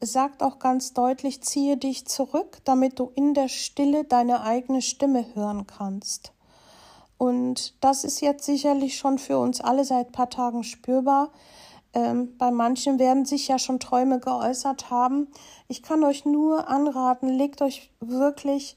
sagt 0.00 0.42
auch 0.42 0.58
ganz 0.58 0.92
deutlich, 0.92 1.42
ziehe 1.42 1.76
dich 1.76 2.06
zurück, 2.06 2.58
damit 2.64 2.98
du 2.98 3.10
in 3.14 3.34
der 3.34 3.48
Stille 3.48 4.04
deine 4.04 4.42
eigene 4.42 4.82
Stimme 4.82 5.24
hören 5.34 5.66
kannst. 5.66 6.32
Und 7.16 7.74
das 7.82 8.04
ist 8.04 8.20
jetzt 8.20 8.44
sicherlich 8.44 8.96
schon 8.96 9.18
für 9.18 9.38
uns 9.38 9.60
alle 9.60 9.84
seit 9.84 10.08
ein 10.08 10.12
paar 10.12 10.30
Tagen 10.30 10.62
spürbar. 10.62 11.32
Ähm, 11.98 12.36
bei 12.38 12.52
manchen 12.52 13.00
werden 13.00 13.24
sich 13.24 13.48
ja 13.48 13.58
schon 13.58 13.80
Träume 13.80 14.20
geäußert 14.20 14.88
haben. 14.88 15.26
Ich 15.66 15.82
kann 15.82 16.04
euch 16.04 16.24
nur 16.24 16.68
anraten, 16.68 17.28
legt 17.28 17.60
euch 17.60 17.90
wirklich 17.98 18.76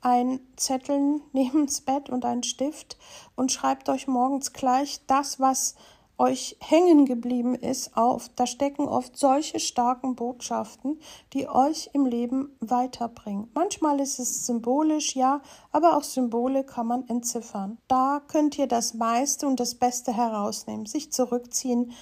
ein 0.00 0.40
Zettel 0.56 1.20
neben 1.32 1.66
das 1.66 1.82
Bett 1.82 2.08
und 2.08 2.24
ein 2.24 2.42
Stift 2.42 2.96
und 3.36 3.52
schreibt 3.52 3.90
euch 3.90 4.06
morgens 4.06 4.54
gleich 4.54 5.02
das, 5.06 5.38
was 5.38 5.74
euch 6.16 6.56
hängen 6.60 7.04
geblieben 7.04 7.54
ist, 7.54 7.94
auf. 7.94 8.30
Da 8.36 8.46
stecken 8.46 8.88
oft 8.88 9.18
solche 9.18 9.60
starken 9.60 10.14
Botschaften, 10.14 10.98
die 11.34 11.48
euch 11.48 11.90
im 11.92 12.06
Leben 12.06 12.56
weiterbringen. 12.60 13.50
Manchmal 13.52 14.00
ist 14.00 14.18
es 14.18 14.46
symbolisch, 14.46 15.14
ja, 15.14 15.42
aber 15.72 15.96
auch 15.96 16.04
Symbole 16.04 16.64
kann 16.64 16.86
man 16.86 17.06
entziffern. 17.08 17.76
Da 17.88 18.22
könnt 18.28 18.56
ihr 18.56 18.66
das 18.66 18.94
meiste 18.94 19.46
und 19.46 19.60
das 19.60 19.74
Beste 19.74 20.16
herausnehmen, 20.16 20.86
sich 20.86 21.12
zurückziehen. 21.12 21.92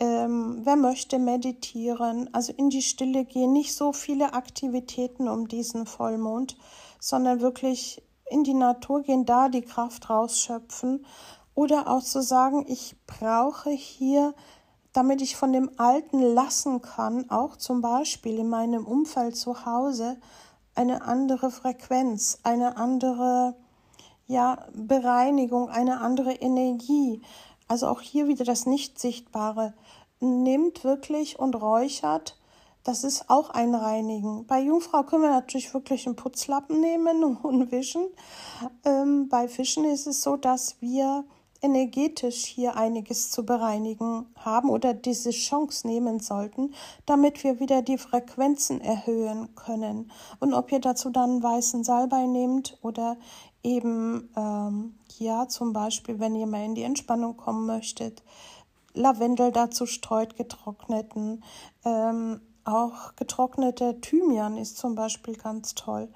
Ähm, 0.00 0.60
wer 0.64 0.76
möchte 0.76 1.18
meditieren, 1.18 2.30
also 2.32 2.52
in 2.54 2.70
die 2.70 2.82
Stille 2.82 3.24
gehen, 3.26 3.52
nicht 3.52 3.74
so 3.74 3.92
viele 3.92 4.32
Aktivitäten 4.32 5.28
um 5.28 5.46
diesen 5.46 5.84
Vollmond, 5.84 6.56
sondern 6.98 7.40
wirklich 7.40 8.02
in 8.30 8.42
die 8.44 8.54
Natur 8.54 9.02
gehen, 9.02 9.26
da 9.26 9.48
die 9.50 9.62
Kraft 9.62 10.08
rausschöpfen 10.08 11.04
oder 11.54 11.88
auch 11.88 12.02
zu 12.02 12.22
sagen, 12.22 12.64
ich 12.66 12.96
brauche 13.06 13.70
hier, 13.70 14.34
damit 14.94 15.20
ich 15.20 15.36
von 15.36 15.52
dem 15.52 15.70
Alten 15.76 16.20
lassen 16.22 16.80
kann, 16.80 17.28
auch 17.28 17.56
zum 17.56 17.82
Beispiel 17.82 18.38
in 18.38 18.48
meinem 18.48 18.86
Umfeld 18.86 19.36
zu 19.36 19.66
Hause, 19.66 20.18
eine 20.74 21.02
andere 21.02 21.50
Frequenz, 21.50 22.38
eine 22.42 22.76
andere 22.76 23.54
ja, 24.26 24.64
Bereinigung, 24.72 25.68
eine 25.68 26.00
andere 26.00 26.32
Energie. 26.32 27.20
Also 27.68 27.88
auch 27.88 28.00
hier 28.00 28.28
wieder 28.28 28.44
das 28.44 28.66
Nicht-Sichtbare. 28.66 29.74
Nimmt 30.20 30.84
wirklich 30.84 31.38
und 31.38 31.54
räuchert. 31.54 32.36
Das 32.84 33.04
ist 33.04 33.28
auch 33.28 33.50
ein 33.50 33.74
Reinigen. 33.74 34.46
Bei 34.46 34.60
Jungfrau 34.60 35.02
können 35.02 35.22
wir 35.22 35.30
natürlich 35.30 35.74
wirklich 35.74 36.06
einen 36.06 36.16
Putzlappen 36.16 36.80
nehmen 36.80 37.22
und 37.42 37.70
wischen. 37.70 38.06
Ähm, 38.84 39.28
bei 39.28 39.48
Fischen 39.48 39.84
ist 39.84 40.06
es 40.06 40.22
so, 40.22 40.36
dass 40.36 40.80
wir 40.80 41.24
energetisch 41.62 42.44
hier 42.46 42.76
einiges 42.76 43.30
zu 43.30 43.44
bereinigen 43.44 44.26
haben 44.36 44.70
oder 44.70 44.94
diese 44.94 45.30
Chance 45.30 45.86
nehmen 45.86 46.20
sollten, 46.20 46.74
damit 47.06 47.44
wir 47.44 47.60
wieder 47.60 47.82
die 47.82 47.98
Frequenzen 47.98 48.80
erhöhen 48.80 49.54
können. 49.54 50.10
Und 50.38 50.54
ob 50.54 50.72
ihr 50.72 50.80
dazu 50.80 51.10
dann 51.10 51.42
weißen 51.42 51.84
Salbei 51.84 52.26
nehmt 52.26 52.78
oder 52.82 53.18
eben, 53.62 54.30
ähm, 54.36 54.94
ja, 55.18 55.48
zum 55.48 55.72
Beispiel, 55.74 56.18
wenn 56.18 56.34
ihr 56.34 56.46
mal 56.46 56.64
in 56.64 56.74
die 56.74 56.82
Entspannung 56.82 57.36
kommen 57.36 57.66
möchtet, 57.66 58.22
Lavendel 58.94 59.52
dazu 59.52 59.86
streut, 59.86 60.36
getrockneten, 60.36 61.44
ähm, 61.84 62.40
auch 62.64 63.16
getrockneter 63.16 64.00
Thymian 64.00 64.56
ist 64.56 64.76
zum 64.78 64.94
Beispiel 64.94 65.34
ganz 65.34 65.74
toll 65.74 66.08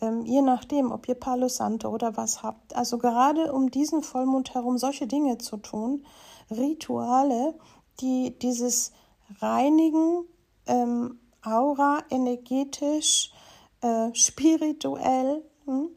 ähm, 0.00 0.24
je 0.24 0.42
nachdem, 0.42 0.92
ob 0.92 1.08
ihr 1.08 1.14
Palo 1.14 1.48
Santo 1.48 1.88
oder 1.88 2.16
was 2.16 2.42
habt. 2.42 2.74
Also 2.76 2.98
gerade 2.98 3.52
um 3.52 3.70
diesen 3.70 4.02
Vollmond 4.02 4.54
herum 4.54 4.78
solche 4.78 5.06
Dinge 5.06 5.38
zu 5.38 5.56
tun, 5.56 6.04
Rituale, 6.50 7.54
die 8.00 8.38
dieses 8.38 8.92
Reinigen, 9.40 10.24
ähm, 10.66 11.18
Aura, 11.42 12.02
energetisch, 12.10 13.32
äh, 13.80 14.12
spirituell, 14.14 15.42
hm, 15.64 15.88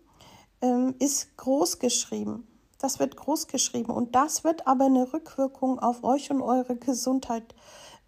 ähm, 0.62 0.96
ist 1.00 1.36
groß 1.38 1.80
geschrieben. 1.80 2.48
Das 2.80 2.98
wird 2.98 3.18
groß 3.18 3.48
geschrieben 3.48 3.92
und 3.92 4.16
das 4.16 4.44
wird 4.44 4.66
aber 4.66 4.86
eine 4.86 5.12
Rückwirkung 5.14 5.80
auf 5.80 6.04
euch 6.04 6.32
und 6.32 6.42
eure 6.42 6.78
Gesundheit 6.78 7.54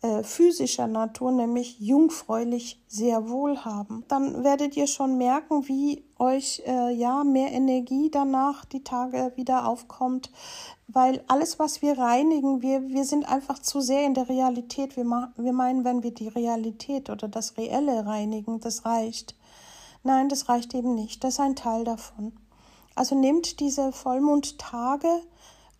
äh, 0.02 0.24
physischer 0.24 0.88
Natur, 0.88 1.32
nämlich 1.32 1.80
jungfräulich 1.80 2.82
sehr 2.88 3.30
wohl 3.30 3.64
haben. 3.64 4.04
Dann 4.08 4.44
werdet 4.44 4.76
ihr 4.76 4.88
schon 4.88 5.18
merken, 5.18 5.68
wie 5.68 6.04
euch 6.18 6.64
äh, 6.66 6.92
ja 6.92 7.24
mehr 7.24 7.52
Energie 7.52 8.10
danach 8.10 8.66
die 8.66 8.84
Tage 8.84 9.34
wieder 9.36 9.68
aufkommt, 9.68 10.32
weil 10.88 11.24
alles, 11.28 11.60
was 11.60 11.82
wir 11.82 12.00
reinigen, 12.00 12.62
wir, 12.62 12.88
wir 12.88 13.06
sind 13.06 13.26
einfach 13.26 13.60
zu 13.60 13.80
sehr 13.80 14.06
in 14.06 14.14
der 14.14 14.28
Realität. 14.28 14.98
Wir, 14.98 15.06
wir 15.36 15.54
meinen, 15.54 15.84
wenn 15.84 16.02
wir 16.02 16.14
die 16.14 16.30
Realität 16.30 17.10
oder 17.10 17.28
das 17.28 17.58
Reelle 17.58 18.06
reinigen, 18.06 18.60
das 18.60 18.86
reicht. 18.86 19.36
Nein, 20.04 20.30
das 20.30 20.50
reicht 20.50 20.74
eben 20.74 20.96
nicht. 20.96 21.24
Das 21.24 21.34
ist 21.34 21.40
ein 21.40 21.56
Teil 21.56 21.84
davon. 21.84 22.34
Also 22.96 23.16
nehmt 23.16 23.60
diese 23.60 23.92
Vollmondtage, 23.92 25.22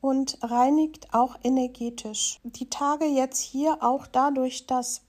und 0.02 0.40
reinigt 0.42 1.14
auch 1.14 1.38
energetisch. 1.44 2.40
Die 2.44 2.70
Tage 2.70 3.06
jetzt 3.06 3.40
hier 3.40 3.78
auch 3.82 4.08
dadurch, 4.08 4.66
dass 4.66 5.02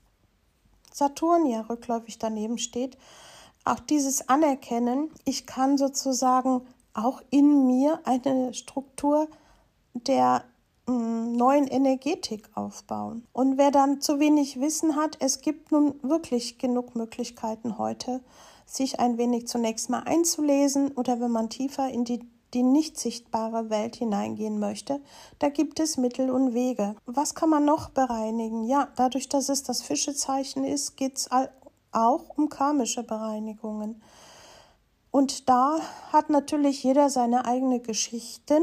Saturn 0.92 1.46
ja 1.46 1.62
rückläufig 1.62 2.18
daneben 2.18 2.58
steht, 2.58 2.98
auch 3.64 3.80
dieses 3.80 4.28
Anerkennen, 4.28 5.10
ich 5.24 5.46
kann 5.46 5.78
sozusagen 5.78 6.62
auch 6.92 7.22
in 7.30 7.66
mir 7.66 8.00
eine 8.04 8.52
Struktur 8.52 9.28
der 9.94 10.44
mm, 10.86 11.32
neuen 11.36 11.66
Energetik 11.68 12.50
aufbauen. 12.54 13.26
Und 13.32 13.56
wer 13.56 13.70
dann 13.70 14.02
zu 14.02 14.20
wenig 14.20 14.60
Wissen 14.60 14.96
hat, 14.96 15.16
es 15.20 15.40
gibt 15.40 15.72
nun 15.72 15.94
wirklich 16.02 16.58
genug 16.58 16.94
Möglichkeiten 16.94 17.78
heute, 17.78 18.20
sich 18.66 19.00
ein 19.00 19.18
wenig 19.18 19.48
zunächst 19.48 19.90
mal 19.90 20.00
einzulesen 20.00 20.92
oder 20.92 21.20
wenn 21.20 21.30
man 21.30 21.50
tiefer 21.50 21.88
in 21.88 22.04
die 22.04 22.20
die 22.54 22.62
nicht 22.62 22.98
sichtbare 22.98 23.70
Welt 23.70 23.96
hineingehen 23.96 24.58
möchte, 24.58 25.00
da 25.38 25.48
gibt 25.48 25.80
es 25.80 25.96
Mittel 25.96 26.30
und 26.30 26.52
Wege. 26.52 26.94
Was 27.06 27.34
kann 27.34 27.48
man 27.48 27.64
noch 27.64 27.90
bereinigen? 27.90 28.64
Ja, 28.64 28.88
dadurch, 28.96 29.28
dass 29.28 29.48
es 29.48 29.62
das 29.62 29.82
Fischezeichen 29.82 30.64
ist, 30.64 30.96
geht 30.96 31.16
es 31.16 31.30
auch 31.92 32.36
um 32.36 32.48
karmische 32.48 33.02
Bereinigungen. 33.02 34.02
Und 35.10 35.48
da 35.48 35.78
hat 36.12 36.30
natürlich 36.30 36.82
jeder 36.82 37.10
seine 37.10 37.44
eigene 37.44 37.80
Geschichten 37.80 38.62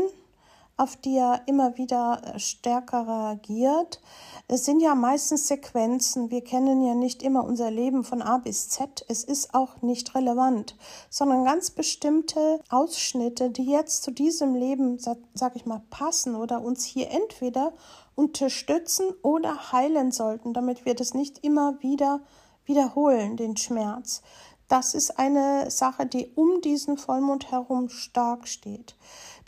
auf 0.80 0.96
die 0.96 1.18
er 1.18 1.42
immer 1.46 1.78
wieder 1.78 2.22
äh, 2.24 2.40
stärker 2.40 3.08
reagiert. 3.08 4.00
Es 4.48 4.66
sind 4.66 4.80
ja 4.80 4.96
meistens 4.96 5.48
Sequenzen. 5.48 6.32
Wir 6.32 6.44
kennen 6.44 6.82
ja 6.82 6.96
nicht 6.96 7.22
immer 7.22 7.44
unser 7.44 7.70
Leben 7.70 8.04
von 8.04 8.22
A 8.22 8.38
bis 8.38 8.70
Z. 8.70 9.06
Es 9.08 9.24
ist 9.24 9.54
auch 9.54 9.82
nicht 9.82 10.16
relevant, 10.16 10.76
sondern 11.10 11.44
ganz 11.44 11.72
bestimmte 11.72 12.62
Ausschnitte, 12.70 13.50
die 13.50 13.66
jetzt 13.66 14.04
zu 14.04 14.12
diesem 14.12 14.56
Leben, 14.56 14.98
sag 14.98 15.56
ich 15.56 15.66
mal, 15.66 15.82
passen 15.90 16.36
oder 16.36 16.62
uns 16.62 16.86
hier 16.86 17.12
entweder 17.12 17.74
unterstützen 18.16 19.06
oder 19.22 19.72
heilen 19.72 20.12
sollten, 20.12 20.54
damit 20.54 20.86
wir 20.86 20.96
das 20.96 21.14
nicht 21.14 21.44
immer 21.44 21.82
wieder 21.82 22.22
wiederholen, 22.66 23.36
den 23.36 23.58
Schmerz. 23.58 24.22
Das 24.70 24.94
ist 24.94 25.18
eine 25.18 25.72
Sache, 25.72 26.06
die 26.06 26.32
um 26.36 26.62
diesen 26.62 26.98
Vollmond 26.98 27.52
herum 27.52 27.90
stark 27.90 28.48
steht. 28.48 28.96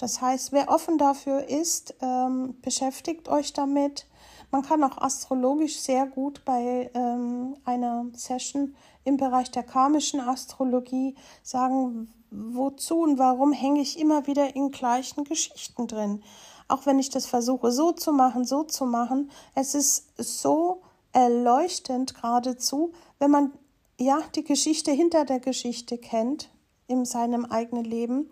Das 0.01 0.19
heißt, 0.19 0.51
wer 0.51 0.69
offen 0.69 0.97
dafür 0.97 1.47
ist, 1.47 1.93
ähm, 2.01 2.55
beschäftigt 2.63 3.29
euch 3.29 3.53
damit. 3.53 4.07
Man 4.49 4.63
kann 4.63 4.83
auch 4.83 4.97
astrologisch 4.97 5.79
sehr 5.79 6.07
gut 6.07 6.43
bei 6.43 6.89
ähm, 6.95 7.55
einer 7.65 8.07
Session 8.13 8.75
im 9.03 9.17
Bereich 9.17 9.51
der 9.51 9.61
karmischen 9.61 10.19
Astrologie 10.19 11.13
sagen, 11.43 12.11
wozu 12.31 13.01
und 13.01 13.19
warum 13.19 13.53
hänge 13.53 13.79
ich 13.79 13.99
immer 13.99 14.25
wieder 14.25 14.55
in 14.55 14.71
gleichen 14.71 15.23
Geschichten 15.23 15.85
drin. 15.85 16.23
Auch 16.67 16.87
wenn 16.87 16.97
ich 16.97 17.11
das 17.11 17.27
versuche 17.27 17.71
so 17.71 17.91
zu 17.91 18.11
machen, 18.11 18.43
so 18.43 18.63
zu 18.63 18.85
machen, 18.85 19.29
es 19.53 19.75
ist 19.75 20.13
so 20.17 20.81
erleuchtend 21.13 22.15
geradezu, 22.15 22.91
wenn 23.19 23.29
man 23.29 23.53
ja 23.99 24.19
die 24.33 24.43
Geschichte 24.43 24.89
hinter 24.89 25.25
der 25.25 25.39
Geschichte 25.39 25.99
kennt 25.99 26.49
in 26.87 27.05
seinem 27.05 27.45
eigenen 27.45 27.85
Leben 27.85 28.31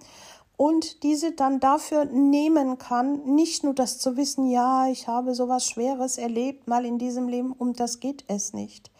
und 0.59 1.03
diese 1.03 1.31
dann 1.31 1.61
dafür 1.61 2.03
nehmen 2.03 2.77
kann, 2.77 3.23
nicht 3.23 3.63
nur 3.63 3.73
das 3.73 3.97
zu 3.97 4.17
wissen, 4.17 4.45
ja, 4.49 4.89
ich 4.89 5.07
habe 5.07 5.33
sowas 5.33 5.65
Schweres 5.65 6.17
erlebt 6.17 6.67
mal 6.67 6.85
in 6.85 6.97
diesem 6.97 7.29
Leben, 7.29 7.53
um 7.53 7.71
das 7.71 8.01
geht 8.01 8.25
es 8.27 8.51
nicht, 8.51 8.91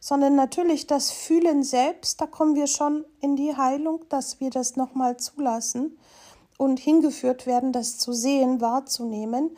sondern 0.00 0.36
natürlich 0.36 0.86
das 0.86 1.10
Fühlen 1.10 1.64
selbst, 1.64 2.18
da 2.22 2.26
kommen 2.26 2.54
wir 2.54 2.66
schon 2.66 3.04
in 3.20 3.36
die 3.36 3.54
Heilung, 3.54 4.06
dass 4.08 4.40
wir 4.40 4.48
das 4.48 4.76
nochmal 4.76 5.18
zulassen 5.18 5.98
und 6.56 6.80
hingeführt 6.80 7.44
werden, 7.44 7.72
das 7.72 7.98
zu 7.98 8.14
sehen, 8.14 8.62
wahrzunehmen, 8.62 9.50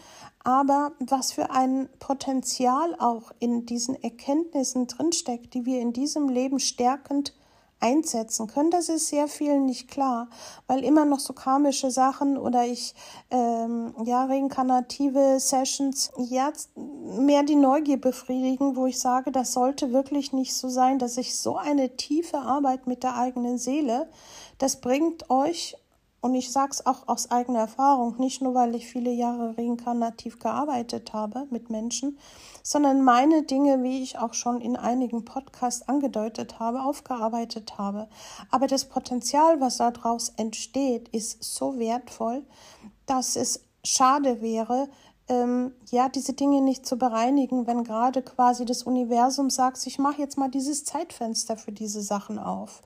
aber 0.42 0.90
was 0.98 1.30
für 1.30 1.52
ein 1.52 1.88
Potenzial 2.00 2.96
auch 2.98 3.30
in 3.38 3.64
diesen 3.64 3.94
Erkenntnissen 4.02 4.88
drinsteckt, 4.88 5.54
die 5.54 5.66
wir 5.66 5.80
in 5.80 5.92
diesem 5.92 6.28
Leben 6.28 6.58
stärkend 6.58 7.32
einsetzen 7.80 8.46
können, 8.46 8.70
das 8.70 8.88
ist 8.88 9.08
sehr 9.08 9.28
vielen 9.28 9.66
nicht 9.66 9.88
klar, 9.88 10.28
weil 10.66 10.84
immer 10.84 11.04
noch 11.04 11.20
so 11.20 11.32
karmische 11.32 11.90
Sachen 11.90 12.38
oder 12.38 12.64
ich 12.64 12.94
ähm, 13.30 13.94
ja 14.04 14.24
reinkarnative 14.24 15.38
Sessions 15.38 16.10
ja 16.16 16.52
mehr 16.76 17.42
die 17.42 17.56
Neugier 17.56 18.00
befriedigen, 18.00 18.76
wo 18.76 18.86
ich 18.86 18.98
sage, 18.98 19.32
das 19.32 19.52
sollte 19.52 19.92
wirklich 19.92 20.32
nicht 20.32 20.54
so 20.54 20.68
sein, 20.68 20.98
dass 20.98 21.16
ich 21.16 21.36
so 21.38 21.56
eine 21.56 21.96
tiefe 21.96 22.38
Arbeit 22.38 22.86
mit 22.86 23.02
der 23.02 23.16
eigenen 23.16 23.58
Seele, 23.58 24.08
das 24.58 24.80
bringt 24.80 25.30
euch 25.30 25.76
und 26.24 26.34
ich 26.34 26.50
sage 26.50 26.70
es 26.70 26.86
auch 26.86 27.06
aus 27.06 27.30
eigener 27.30 27.58
Erfahrung, 27.58 28.14
nicht 28.18 28.40
nur, 28.40 28.54
weil 28.54 28.74
ich 28.74 28.86
viele 28.86 29.10
Jahre 29.10 29.58
reinkarnativ 29.58 30.38
gearbeitet 30.38 31.12
habe 31.12 31.46
mit 31.50 31.68
Menschen, 31.68 32.18
sondern 32.66 33.04
meine 33.04 33.42
Dinge, 33.42 33.82
wie 33.82 34.02
ich 34.02 34.18
auch 34.18 34.32
schon 34.32 34.60
in 34.62 34.74
einigen 34.74 35.24
Podcasts 35.26 35.86
angedeutet 35.86 36.58
habe, 36.58 36.82
aufgearbeitet 36.82 37.76
habe. 37.76 38.08
Aber 38.50 38.66
das 38.66 38.86
Potenzial, 38.86 39.60
was 39.60 39.76
daraus 39.76 40.30
entsteht, 40.30 41.10
ist 41.10 41.44
so 41.44 41.78
wertvoll, 41.78 42.42
dass 43.04 43.36
es 43.36 43.60
schade 43.84 44.40
wäre, 44.40 44.88
ähm, 45.28 45.72
ja, 45.90 46.08
diese 46.08 46.32
Dinge 46.32 46.62
nicht 46.62 46.86
zu 46.86 46.96
bereinigen, 46.96 47.66
wenn 47.66 47.84
gerade 47.84 48.22
quasi 48.22 48.64
das 48.64 48.82
Universum 48.82 49.50
sagt, 49.50 49.86
ich 49.86 49.98
mache 49.98 50.20
jetzt 50.20 50.38
mal 50.38 50.50
dieses 50.50 50.84
Zeitfenster 50.84 51.58
für 51.58 51.72
diese 51.72 52.00
Sachen 52.00 52.38
auf. 52.38 52.82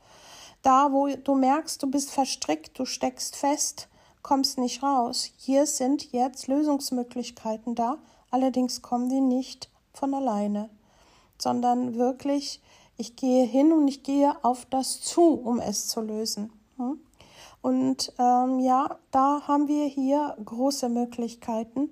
Da, 0.62 0.92
wo 0.92 1.06
du 1.08 1.36
merkst, 1.36 1.80
du 1.80 1.88
bist 1.88 2.10
verstrickt, 2.10 2.76
du 2.78 2.84
steckst 2.84 3.36
fest, 3.36 3.88
kommst 4.22 4.58
nicht 4.58 4.82
raus. 4.82 5.30
Hier 5.36 5.66
sind 5.66 6.10
jetzt 6.12 6.48
Lösungsmöglichkeiten 6.48 7.76
da, 7.76 7.98
allerdings 8.30 8.82
kommen 8.82 9.08
die 9.08 9.20
nicht 9.20 9.70
von 9.92 10.14
alleine, 10.14 10.70
sondern 11.38 11.94
wirklich, 11.94 12.60
ich 12.96 13.16
gehe 13.16 13.44
hin 13.44 13.72
und 13.72 13.88
ich 13.88 14.02
gehe 14.02 14.44
auf 14.44 14.66
das 14.66 15.00
zu, 15.00 15.34
um 15.34 15.60
es 15.60 15.88
zu 15.88 16.00
lösen. 16.00 16.52
Hm? 16.76 17.00
Und 17.60 18.12
ähm, 18.18 18.60
ja, 18.60 18.98
da 19.10 19.42
haben 19.48 19.66
wir 19.66 19.86
hier 19.86 20.36
große 20.44 20.88
Möglichkeiten, 20.88 21.90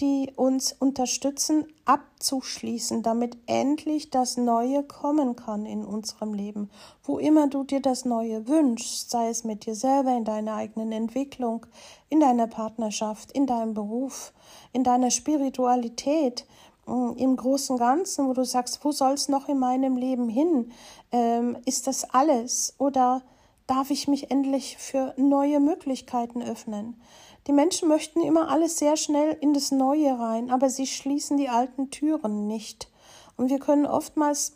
die 0.00 0.32
uns 0.36 0.72
unterstützen, 0.72 1.66
abzuschließen, 1.84 3.02
damit 3.02 3.36
endlich 3.46 4.10
das 4.10 4.36
Neue 4.36 4.82
kommen 4.84 5.36
kann 5.36 5.66
in 5.66 5.84
unserem 5.84 6.32
Leben. 6.32 6.70
Wo 7.02 7.18
immer 7.18 7.48
du 7.48 7.64
dir 7.64 7.80
das 7.80 8.04
Neue 8.04 8.46
wünschst, 8.46 9.10
sei 9.10 9.28
es 9.28 9.44
mit 9.44 9.66
dir 9.66 9.74
selber, 9.74 10.16
in 10.16 10.24
deiner 10.24 10.54
eigenen 10.54 10.92
Entwicklung, 10.92 11.66
in 12.08 12.20
deiner 12.20 12.46
Partnerschaft, 12.46 13.32
in 13.32 13.46
deinem 13.46 13.74
Beruf, 13.74 14.32
in 14.72 14.84
deiner 14.84 15.10
Spiritualität, 15.10 16.46
mm, 16.86 17.12
im 17.16 17.36
großen 17.36 17.76
Ganzen, 17.76 18.28
wo 18.28 18.32
du 18.32 18.44
sagst, 18.44 18.84
wo 18.84 18.92
soll 18.92 19.14
es 19.14 19.28
noch 19.28 19.48
in 19.48 19.58
meinem 19.58 19.96
Leben 19.96 20.28
hin? 20.28 20.70
Ähm, 21.10 21.58
ist 21.66 21.88
das 21.88 22.08
alles? 22.08 22.74
Oder 22.78 23.22
darf 23.70 23.90
ich 23.92 24.08
mich 24.08 24.32
endlich 24.32 24.76
für 24.78 25.14
neue 25.16 25.60
Möglichkeiten 25.60 26.42
öffnen. 26.42 27.00
Die 27.46 27.52
Menschen 27.52 27.86
möchten 27.86 28.20
immer 28.20 28.50
alles 28.50 28.78
sehr 28.78 28.96
schnell 28.96 29.36
in 29.40 29.54
das 29.54 29.70
Neue 29.70 30.18
rein, 30.18 30.50
aber 30.50 30.68
sie 30.68 30.88
schließen 30.88 31.36
die 31.36 31.48
alten 31.48 31.88
Türen 31.90 32.48
nicht. 32.48 32.90
Und 33.36 33.48
wir 33.48 33.60
können 33.60 33.86
oftmals 33.86 34.54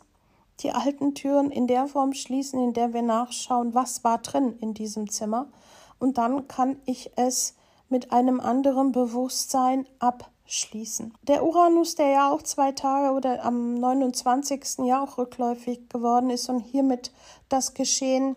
die 0.59 0.71
alten 0.71 1.15
Türen 1.15 1.49
in 1.49 1.65
der 1.65 1.87
Form 1.87 2.11
schließen, 2.11 2.61
in 2.61 2.73
der 2.73 2.93
wir 2.93 3.03
nachschauen, 3.03 3.73
was 3.73 4.03
war 4.03 4.17
drin 4.17 4.57
in 4.59 4.73
diesem 4.73 5.09
Zimmer. 5.09 5.47
Und 5.97 6.17
dann 6.17 6.49
kann 6.49 6.77
ich 6.85 7.11
es 7.15 7.55
mit 7.87 8.11
einem 8.11 8.41
anderen 8.41 8.91
Bewusstsein 8.91 9.87
abschließen. 9.99 11.13
Der 11.23 11.45
Uranus, 11.45 11.95
der 11.95 12.07
ja 12.07 12.31
auch 12.33 12.41
zwei 12.41 12.73
Tage 12.73 13.15
oder 13.15 13.45
am 13.45 13.75
29. 13.75 14.79
ja 14.85 15.01
auch 15.01 15.17
rückläufig 15.17 15.87
geworden 15.87 16.29
ist 16.29 16.49
und 16.49 16.59
hiermit 16.59 17.13
das 17.47 17.73
Geschehen 17.73 18.35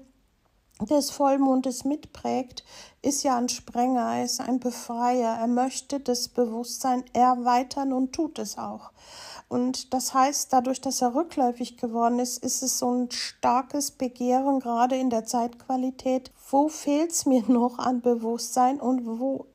des 0.80 1.10
Vollmondes 1.10 1.84
mitprägt, 1.84 2.64
ist 3.02 3.22
ja 3.22 3.36
ein 3.36 3.48
Sprenger, 3.48 4.16
er 4.16 4.24
ist 4.24 4.40
ein 4.40 4.60
Befreier, 4.60 5.36
er 5.38 5.46
möchte 5.46 6.00
das 6.00 6.28
Bewusstsein 6.28 7.04
erweitern 7.12 7.92
und 7.92 8.12
tut 8.12 8.38
es 8.38 8.58
auch. 8.58 8.92
Und 9.48 9.94
das 9.94 10.12
heißt, 10.12 10.52
dadurch, 10.52 10.80
dass 10.80 11.00
er 11.00 11.14
rückläufig 11.14 11.78
geworden 11.78 12.18
ist, 12.18 12.44
ist 12.44 12.62
es 12.62 12.78
so 12.78 12.90
ein 12.92 13.10
starkes 13.10 13.90
Begehren, 13.92 14.60
gerade 14.60 14.96
in 14.96 15.08
der 15.08 15.24
Zeitqualität. 15.24 16.30
Wo 16.50 16.68
fehlt 16.68 17.12
es 17.12 17.26
mir 17.26 17.42
noch 17.48 17.78
an 17.78 18.02
Bewusstsein 18.02 18.78
und 18.78 19.06
wo 19.18 19.46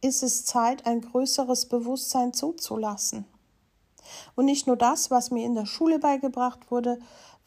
ist 0.00 0.22
es 0.22 0.44
Zeit, 0.44 0.86
ein 0.86 1.00
größeres 1.00 1.66
Bewusstsein 1.66 2.32
zuzulassen? 2.32 3.24
Und 4.36 4.46
nicht 4.46 4.66
nur 4.66 4.76
das, 4.76 5.10
was 5.10 5.30
mir 5.30 5.44
in 5.44 5.54
der 5.54 5.66
Schule 5.66 5.98
beigebracht 5.98 6.70
wurde, 6.70 6.98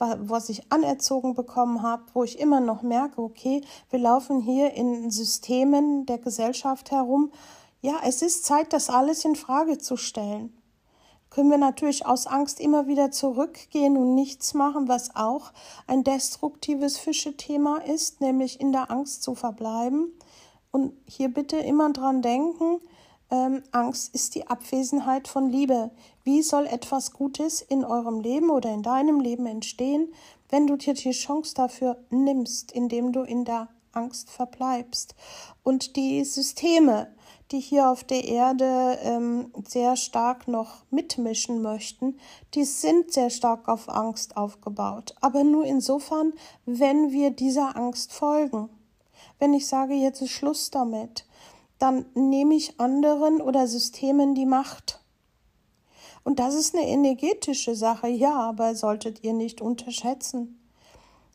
was 0.02 0.50
ich 0.50 0.72
anerzogen 0.72 1.36
bekommen 1.36 1.82
habe, 1.82 2.04
wo 2.14 2.24
ich 2.24 2.40
immer 2.40 2.60
noch 2.60 2.82
merke, 2.82 3.22
okay, 3.22 3.62
wir 3.90 4.00
laufen 4.00 4.42
hier 4.42 4.74
in 4.74 5.12
Systemen 5.12 6.06
der 6.06 6.18
Gesellschaft 6.18 6.92
herum. 6.92 7.32
Ja, 7.82 7.96
es 8.04 8.22
ist 8.22 8.46
Zeit, 8.46 8.74
das 8.74 8.90
alles 8.90 9.26
in 9.26 9.36
Frage 9.36 9.78
zu 9.78 9.98
stellen. 9.98 10.56
Können 11.30 11.50
wir 11.50 11.58
natürlich 11.58 12.06
aus 12.06 12.28
Angst 12.28 12.60
immer 12.60 12.88
wieder 12.88 13.12
zurückgehen 13.12 13.96
und 13.96 14.16
nichts 14.16 14.54
machen, 14.54 14.90
was 14.90 15.16
auch 15.16 15.54
ein 15.88 16.04
destruktives 16.04 16.98
Fischethema 16.98 17.78
ist, 17.78 18.20
nämlich 18.20 18.60
in 18.60 18.74
der 18.74 18.92
Angst 18.92 19.24
zu 19.24 19.34
verbleiben. 19.34 20.12
Und 20.72 20.94
hier 21.06 21.34
bitte 21.34 21.58
immer 21.58 21.92
dran 21.94 22.22
denken, 22.22 22.82
ähm, 23.30 23.64
Angst 23.72 24.14
ist 24.14 24.36
die 24.36 24.48
Abwesenheit 24.48 25.30
von 25.30 25.50
Liebe. 25.50 25.92
Wie 26.24 26.42
soll 26.44 26.68
etwas 26.68 27.14
Gutes 27.14 27.62
in 27.62 27.84
eurem 27.84 28.20
Leben 28.20 28.50
oder 28.52 28.72
in 28.72 28.84
deinem 28.84 29.20
Leben 29.20 29.46
entstehen, 29.48 30.14
wenn 30.50 30.68
du 30.68 30.76
dir 30.76 30.94
die 30.94 31.12
Chance 31.12 31.56
dafür 31.56 31.98
nimmst, 32.10 32.72
indem 32.72 33.12
du 33.12 33.22
in 33.22 33.44
der 33.44 33.70
Angst 33.92 34.30
verbleibst? 34.30 35.16
Und 35.64 35.96
die 35.96 36.24
Systeme, 36.24 37.08
die 37.52 37.60
hier 37.60 37.90
auf 37.90 38.04
der 38.04 38.24
Erde 38.24 39.00
ähm, 39.04 39.52
sehr 39.68 39.96
stark 39.96 40.48
noch 40.48 40.84
mitmischen 40.90 41.62
möchten, 41.62 42.18
die 42.54 42.64
sind 42.64 43.12
sehr 43.12 43.30
stark 43.30 43.68
auf 43.68 43.90
Angst 43.90 44.38
aufgebaut. 44.38 45.16
Aber 45.22 45.44
nur 45.44 45.66
insofern, 45.66 46.34
wenn 46.66 47.12
wir 47.12 47.32
dieser 47.32 47.76
Angst 47.76 48.14
folgen. 48.14 48.70
Wenn 49.40 49.54
ich 49.54 49.68
sage, 49.68 49.96
jetzt 49.96 50.22
ist 50.22 50.32
Schluss 50.32 50.70
damit, 50.70 51.26
dann 51.80 52.06
nehme 52.14 52.54
ich 52.54 52.80
anderen 52.80 53.42
oder 53.42 53.68
Systemen 53.68 54.36
die 54.36 54.46
Macht. 54.46 55.01
Und 56.24 56.40
das 56.40 56.54
ist 56.54 56.76
eine 56.76 56.88
energetische 56.88 57.76
Sache, 57.76 58.08
ja, 58.08 58.36
aber 58.36 58.76
solltet 58.76 59.24
ihr 59.24 59.34
nicht 59.34 59.62
unterschätzen. 59.62 60.60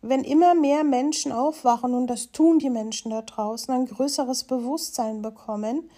Wenn 0.03 0.23
immer 0.23 0.55
mehr 0.55 0.85
Menschen 0.85 1.33
aufwachen, 1.33 1.95
und 1.95 2.07
das 2.07 2.31
tun 2.31 2.59
die 2.59 2.71
Menschen 2.71 3.11
da 3.11 3.23
draußen, 3.23 3.75
ein 3.75 3.87
größeres 3.87 4.45
Bewusstsein 4.45 5.23
bekommen, 5.23 5.91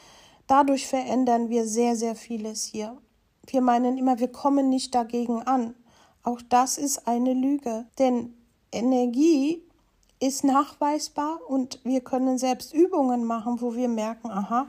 dadurch 0.47 0.87
verändern 0.87 1.51
wir 1.51 1.67
sehr, 1.67 1.97
sehr 1.97 2.15
vieles 2.15 2.65
hier. 2.65 2.97
Wir 3.47 3.61
meinen 3.61 3.99
immer, 3.99 4.19
wir 4.19 4.33
kommen 4.33 4.69
nicht 4.69 4.95
dagegen 4.95 5.43
an. 5.43 5.75
Auch 6.23 6.41
das 6.49 6.79
ist 6.79 7.07
eine 7.07 7.35
Lüge. 7.35 7.87
Denn 7.99 8.35
Energie 8.73 9.63
ist 10.21 10.45
nachweisbar 10.45 11.39
und 11.47 11.81
wir 11.85 12.01
können 12.01 12.39
selbst 12.39 12.75
Übungen 12.75 13.25
machen, 13.25 13.61
wo 13.61 13.75
wir 13.75 13.89
merken, 13.89 14.31
aha, 14.31 14.67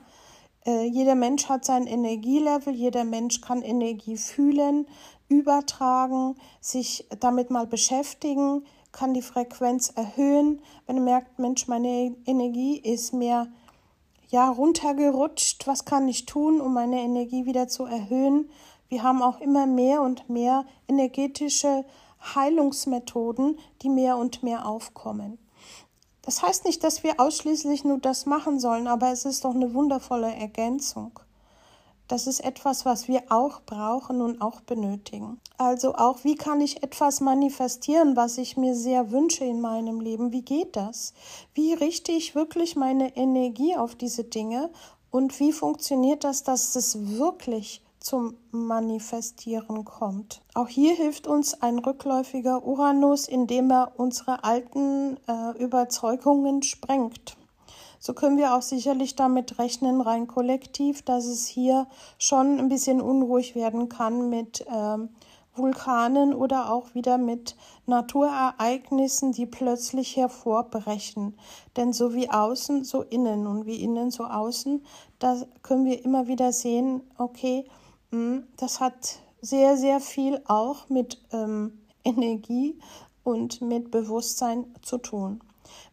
äh, 0.70 0.84
jeder 0.84 1.16
Mensch 1.16 1.50
hat 1.50 1.66
sein 1.66 1.88
Energielevel, 1.88 2.74
jeder 2.74 3.04
Mensch 3.04 3.42
kann 3.42 3.64
Energie 3.64 4.18
fühlen, 4.18 4.86
übertragen, 5.28 6.36
sich 6.62 7.08
damit 7.20 7.50
mal 7.50 7.66
beschäftigen, 7.66 8.64
kann 8.92 9.16
die 9.16 9.24
Frequenz 9.24 9.90
erhöhen. 9.90 10.62
Wenn 10.86 10.98
er 10.98 11.04
merkt, 11.04 11.40
Mensch, 11.40 11.68
meine 11.68 12.16
Energie 12.26 12.78
ist 12.78 13.14
mehr 13.14 13.48
ja 14.28 14.48
runtergerutscht, 14.48 15.66
was 15.66 15.86
kann 15.86 16.08
ich 16.08 16.28
tun, 16.28 16.62
um 16.62 16.74
meine 16.74 17.02
Energie 17.02 17.46
wieder 17.46 17.68
zu 17.68 17.86
erhöhen? 17.86 18.50
Wir 18.90 19.02
haben 19.02 19.24
auch 19.24 19.40
immer 19.42 19.66
mehr 19.66 20.04
und 20.04 20.30
mehr 20.30 20.66
energetische 20.88 21.84
Heilungsmethoden, 22.36 23.58
die 23.82 23.90
mehr 23.90 24.18
und 24.18 24.44
mehr 24.44 24.68
aufkommen. 24.68 25.40
Das 26.30 26.44
heißt 26.44 26.66
nicht, 26.66 26.84
dass 26.84 27.02
wir 27.02 27.20
ausschließlich 27.20 27.86
nur 27.86 27.98
das 27.98 28.28
machen 28.28 28.60
sollen, 28.60 28.86
aber 28.86 29.12
es 29.12 29.26
ist 29.26 29.46
doch 29.46 29.56
eine 29.56 29.74
wundervolle 29.74 30.32
Ergänzung. 30.32 31.20
Das 32.08 32.28
ist 32.28 32.42
etwas, 32.42 32.86
was 32.86 33.08
wir 33.08 33.24
auch 33.30 33.62
brauchen 33.66 34.22
und 34.22 34.40
auch 34.40 34.62
benötigen. 34.62 35.40
Also 35.58 35.96
auch, 35.96 36.24
wie 36.24 36.36
kann 36.36 36.62
ich 36.62 36.84
etwas 36.84 37.20
manifestieren, 37.20 38.16
was 38.16 38.38
ich 38.38 38.58
mir 38.58 38.76
sehr 38.76 39.10
wünsche 39.10 39.44
in 39.44 39.60
meinem 39.60 40.02
Leben? 40.02 40.32
Wie 40.32 40.44
geht 40.44 40.76
das? 40.76 41.16
Wie 41.56 41.74
richte 41.74 42.12
ich 42.12 42.36
wirklich 42.36 42.76
meine 42.76 43.18
Energie 43.18 43.76
auf 43.76 43.96
diese 43.96 44.24
Dinge? 44.24 44.70
Und 45.10 45.40
wie 45.40 45.52
funktioniert 45.52 46.24
das, 46.24 46.44
dass 46.44 46.76
es 46.76 47.18
wirklich 47.18 47.82
zum 48.00 48.38
Manifestieren 48.52 49.86
kommt. 49.86 50.42
Auch 50.54 50.68
hier 50.68 50.96
hilft 50.96 51.28
uns 51.28 51.62
ein 51.62 51.80
rückläufiger 51.80 52.66
Uranus, 52.66 53.28
indem 53.28 53.72
er 53.72 53.94
unsere 53.98 54.44
alten 54.44 55.18
äh, 55.28 55.58
Überzeugungen 55.58 56.64
sprengt. 56.64 57.36
So 58.00 58.14
können 58.14 58.38
wir 58.38 58.56
auch 58.56 58.62
sicherlich 58.62 59.16
damit 59.16 59.60
rechnen, 59.60 60.00
rein 60.00 60.28
kollektiv, 60.28 61.02
dass 61.02 61.26
es 61.26 61.46
hier 61.46 61.88
schon 62.18 62.58
ein 62.58 62.70
bisschen 62.70 63.02
unruhig 63.02 63.56
werden 63.56 63.90
kann 63.90 64.30
mit 64.30 64.66
ähm, 64.74 65.10
Vulkanen 65.54 66.34
oder 66.34 66.72
auch 66.72 66.96
wieder 66.96 67.18
mit 67.18 67.58
Naturereignissen, 67.86 69.34
die 69.34 69.46
plötzlich 69.46 70.16
hervorbrechen. 70.16 71.38
Denn 71.76 71.92
so 71.92 72.14
wie 72.14 72.30
außen, 72.30 72.86
so 72.86 73.02
innen 73.02 73.46
und 73.46 73.66
wie 73.66 73.84
innen, 73.84 74.12
so 74.12 74.24
außen, 74.24 74.82
da 75.20 75.36
können 75.62 75.86
wir 75.86 76.06
immer 76.06 76.28
wieder 76.28 76.54
sehen, 76.54 77.02
okay, 77.18 77.66
das 78.12 78.80
hat 78.80 79.20
sehr, 79.42 79.78
sehr 79.78 80.00
viel 80.00 80.42
auch 80.46 80.90
mit 80.90 81.22
ähm, 81.32 81.80
Energie 82.04 82.80
und 83.24 83.62
mit 83.62 83.92
Bewusstsein 83.92 84.66
zu 84.82 84.98
tun. 84.98 85.42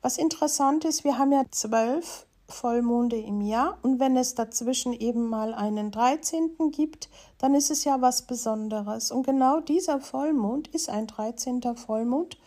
Was 0.02 0.18
interessant 0.18 0.84
ist, 0.84 1.04
wir 1.04 1.18
haben 1.18 1.32
ja 1.32 1.44
zwölf 1.50 2.26
Vollmonde 2.48 3.16
im 3.16 3.40
Jahr 3.40 3.78
und 3.82 3.98
wenn 3.98 4.16
es 4.16 4.34
dazwischen 4.34 4.92
eben 4.92 5.28
mal 5.28 5.52
einen 5.52 5.90
13. 5.90 6.70
gibt, 6.70 7.08
dann 7.38 7.54
ist 7.54 7.70
es 7.70 7.84
ja 7.84 8.00
was 8.00 8.22
Besonderes. 8.22 9.10
Und 9.10 9.26
genau 9.26 9.60
dieser 9.60 10.00
Vollmond 10.00 10.68
ist 10.68 10.88
ein 10.88 11.06
13. 11.06 11.60
Vollmond 11.74 12.38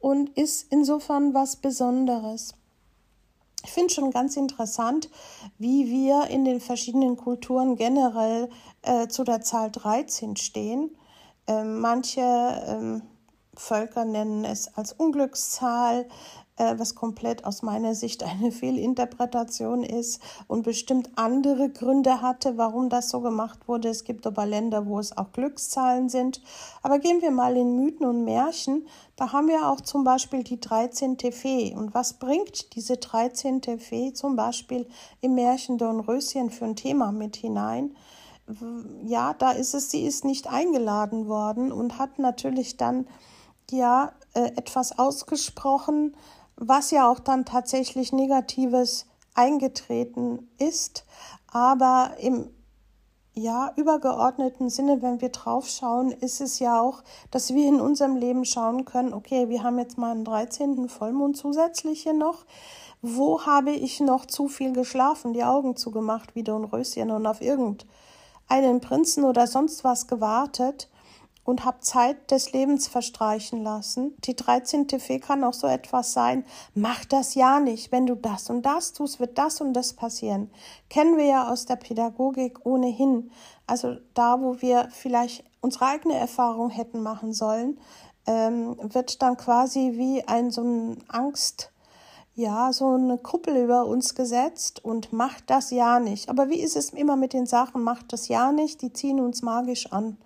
und 0.00 0.30
ist 0.36 0.66
insofern 0.70 1.34
was 1.34 1.56
Besonderes. 1.56 2.54
Ich 3.64 3.72
finde 3.72 3.92
schon 3.92 4.10
ganz 4.10 4.36
interessant, 4.36 5.10
wie 5.58 5.88
wir 5.88 6.28
in 6.28 6.44
den 6.44 6.60
verschiedenen 6.60 7.16
Kulturen 7.16 7.76
generell 7.76 8.48
äh, 8.82 9.08
zu 9.08 9.24
der 9.24 9.40
Zahl 9.40 9.70
13 9.70 10.36
stehen. 10.36 10.96
Ähm, 11.46 11.80
manche 11.80 12.20
ähm, 12.20 13.02
Völker 13.54 14.04
nennen 14.04 14.44
es 14.44 14.74
als 14.76 14.92
Unglückszahl, 14.92 16.08
was 16.58 16.94
komplett 16.94 17.44
aus 17.44 17.62
meiner 17.62 17.94
Sicht 17.94 18.22
eine 18.22 18.52
Fehlinterpretation 18.52 19.82
ist 19.82 20.20
und 20.46 20.62
bestimmt 20.62 21.10
andere 21.16 21.68
Gründe 21.70 22.20
hatte, 22.22 22.56
warum 22.56 22.88
das 22.88 23.10
so 23.10 23.20
gemacht 23.20 23.68
wurde. 23.68 23.88
Es 23.88 24.04
gibt 24.04 24.26
aber 24.26 24.46
Länder, 24.46 24.86
wo 24.86 24.98
es 24.98 25.16
auch 25.16 25.32
Glückszahlen 25.32 26.08
sind. 26.08 26.40
Aber 26.82 26.98
gehen 26.98 27.22
wir 27.22 27.30
mal 27.30 27.56
in 27.56 27.76
Mythen 27.76 28.06
und 28.06 28.24
Märchen. 28.24 28.86
Da 29.16 29.32
haben 29.32 29.48
wir 29.48 29.68
auch 29.68 29.80
zum 29.80 30.04
Beispiel 30.04 30.42
die 30.42 30.60
13. 30.60 31.18
Fee. 31.32 31.74
Und 31.74 31.94
was 31.94 32.14
bringt 32.14 32.74
diese 32.74 32.96
13. 32.96 33.62
Fee 33.78 34.12
zum 34.12 34.36
Beispiel 34.36 34.86
im 35.20 35.34
Märchen 35.34 35.78
Dornröschen 35.78 36.50
für 36.50 36.64
ein 36.64 36.76
Thema 36.76 37.12
mit 37.12 37.36
hinein? 37.36 37.94
Ja, 39.04 39.34
da 39.34 39.50
ist 39.50 39.74
es, 39.74 39.90
sie 39.90 40.06
ist 40.06 40.24
nicht 40.24 40.46
eingeladen 40.46 41.28
worden 41.28 41.70
und 41.70 41.98
hat 41.98 42.18
natürlich 42.18 42.78
dann 42.78 43.06
ja 43.70 44.12
äh, 44.34 44.52
etwas 44.56 44.98
ausgesprochen, 44.98 46.16
was 46.58 46.90
ja 46.90 47.08
auch 47.08 47.20
dann 47.20 47.44
tatsächlich 47.44 48.12
Negatives 48.12 49.06
eingetreten 49.34 50.48
ist, 50.58 51.04
aber 51.46 52.12
im 52.20 52.50
ja, 53.34 53.72
übergeordneten 53.76 54.68
Sinne, 54.68 55.00
wenn 55.00 55.20
wir 55.20 55.28
drauf 55.28 55.68
schauen, 55.68 56.10
ist 56.10 56.40
es 56.40 56.58
ja 56.58 56.80
auch, 56.80 57.04
dass 57.30 57.54
wir 57.54 57.68
in 57.68 57.80
unserem 57.80 58.16
Leben 58.16 58.44
schauen 58.44 58.84
können, 58.84 59.14
okay, 59.14 59.48
wir 59.48 59.62
haben 59.62 59.78
jetzt 59.78 59.96
mal 59.96 60.10
einen 60.10 60.24
13. 60.24 60.88
Vollmond 60.88 61.36
zusätzlich 61.36 62.02
hier 62.02 62.14
noch. 62.14 62.44
Wo 63.00 63.46
habe 63.46 63.70
ich 63.70 64.00
noch 64.00 64.26
zu 64.26 64.48
viel 64.48 64.72
geschlafen, 64.72 65.34
die 65.34 65.44
Augen 65.44 65.76
zugemacht, 65.76 66.34
wie 66.34 66.42
Röschen 66.64 67.12
und 67.12 67.26
auf 67.28 67.40
irgendeinen 67.40 68.80
Prinzen 68.80 69.22
oder 69.22 69.46
sonst 69.46 69.84
was 69.84 70.08
gewartet? 70.08 70.88
Und 71.48 71.64
habe 71.64 71.80
Zeit 71.80 72.30
des 72.30 72.52
Lebens 72.52 72.88
verstreichen 72.88 73.62
lassen. 73.62 74.14
Die 74.24 74.36
13. 74.36 74.86
Fee 75.00 75.18
kann 75.18 75.42
auch 75.44 75.54
so 75.54 75.66
etwas 75.66 76.12
sein, 76.12 76.44
mach 76.74 77.06
das 77.06 77.34
ja 77.34 77.58
nicht. 77.58 77.90
Wenn 77.90 78.04
du 78.04 78.16
das 78.16 78.50
und 78.50 78.66
das 78.66 78.92
tust, 78.92 79.18
wird 79.18 79.38
das 79.38 79.62
und 79.62 79.72
das 79.72 79.94
passieren. 79.94 80.50
Kennen 80.90 81.16
wir 81.16 81.24
ja 81.24 81.50
aus 81.50 81.64
der 81.64 81.76
Pädagogik 81.76 82.66
ohnehin. 82.66 83.30
Also 83.66 83.96
da, 84.12 84.42
wo 84.42 84.60
wir 84.60 84.88
vielleicht 84.90 85.42
unsere 85.62 85.86
eigene 85.86 86.16
Erfahrung 86.16 86.68
hätten 86.68 87.02
machen 87.02 87.32
sollen, 87.32 87.80
ähm, 88.26 88.76
wird 88.82 89.22
dann 89.22 89.38
quasi 89.38 89.92
wie 89.94 90.22
ein 90.28 90.50
so 90.50 90.60
ein 90.60 91.02
Angst, 91.08 91.72
ja, 92.34 92.74
so 92.74 92.88
eine 92.88 93.16
Kuppel 93.16 93.56
über 93.56 93.86
uns 93.86 94.14
gesetzt 94.14 94.84
und 94.84 95.14
macht 95.14 95.48
das 95.48 95.70
ja 95.70 95.98
nicht. 95.98 96.28
Aber 96.28 96.50
wie 96.50 96.60
ist 96.60 96.76
es 96.76 96.90
immer 96.90 97.16
mit 97.16 97.32
den 97.32 97.46
Sachen, 97.46 97.82
macht 97.82 98.12
das 98.12 98.28
ja 98.28 98.52
nicht, 98.52 98.82
die 98.82 98.92
ziehen 98.92 99.18
uns 99.18 99.40
magisch 99.40 99.90
an. 99.94 100.18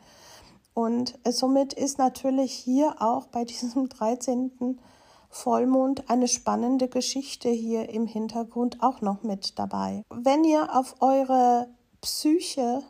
Und 0.75 1.19
somit 1.29 1.73
ist 1.73 1.99
natürlich 1.99 2.53
hier 2.53 2.97
auch 3.01 3.27
bei 3.27 3.45
diesem 3.45 3.89
13. 3.89 4.81
Vollmond 5.29 6.11
eine 6.11 6.29
spannende 6.29 6.89
Geschichte 6.89 7.49
hier 7.49 7.89
im 7.89 8.07
Hintergrund 8.07 8.83
auch 8.83 9.01
noch 9.01 9.23
mit 9.23 9.59
dabei. 9.59 10.03
Wenn 10.11 10.45
ihr 10.45 10.77
auf 10.77 10.97
eure 11.01 11.69
Psyche 12.03 12.83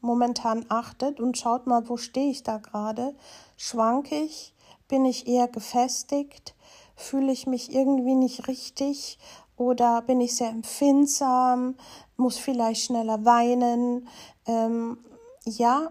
momentan 0.00 0.64
achtet 0.68 1.18
und 1.18 1.36
schaut 1.36 1.66
mal, 1.66 1.88
wo 1.88 1.96
stehe 1.96 2.30
ich 2.30 2.44
da 2.44 2.58
gerade, 2.58 3.16
schwank 3.56 4.12
ich, 4.12 4.54
bin 4.86 5.04
ich 5.04 5.26
eher 5.26 5.48
gefestigt, 5.48 6.54
fühle 6.94 7.32
ich 7.32 7.46
mich 7.46 7.72
irgendwie 7.72 8.14
nicht 8.14 8.46
richtig 8.46 9.18
oder 9.56 10.02
bin 10.02 10.20
ich 10.20 10.36
sehr 10.36 10.50
empfindsam, 10.50 11.74
muss 12.16 12.38
vielleicht 12.38 12.84
schneller 12.84 13.24
weinen. 13.24 14.08
Ähm, 14.46 14.98
ja, 15.44 15.90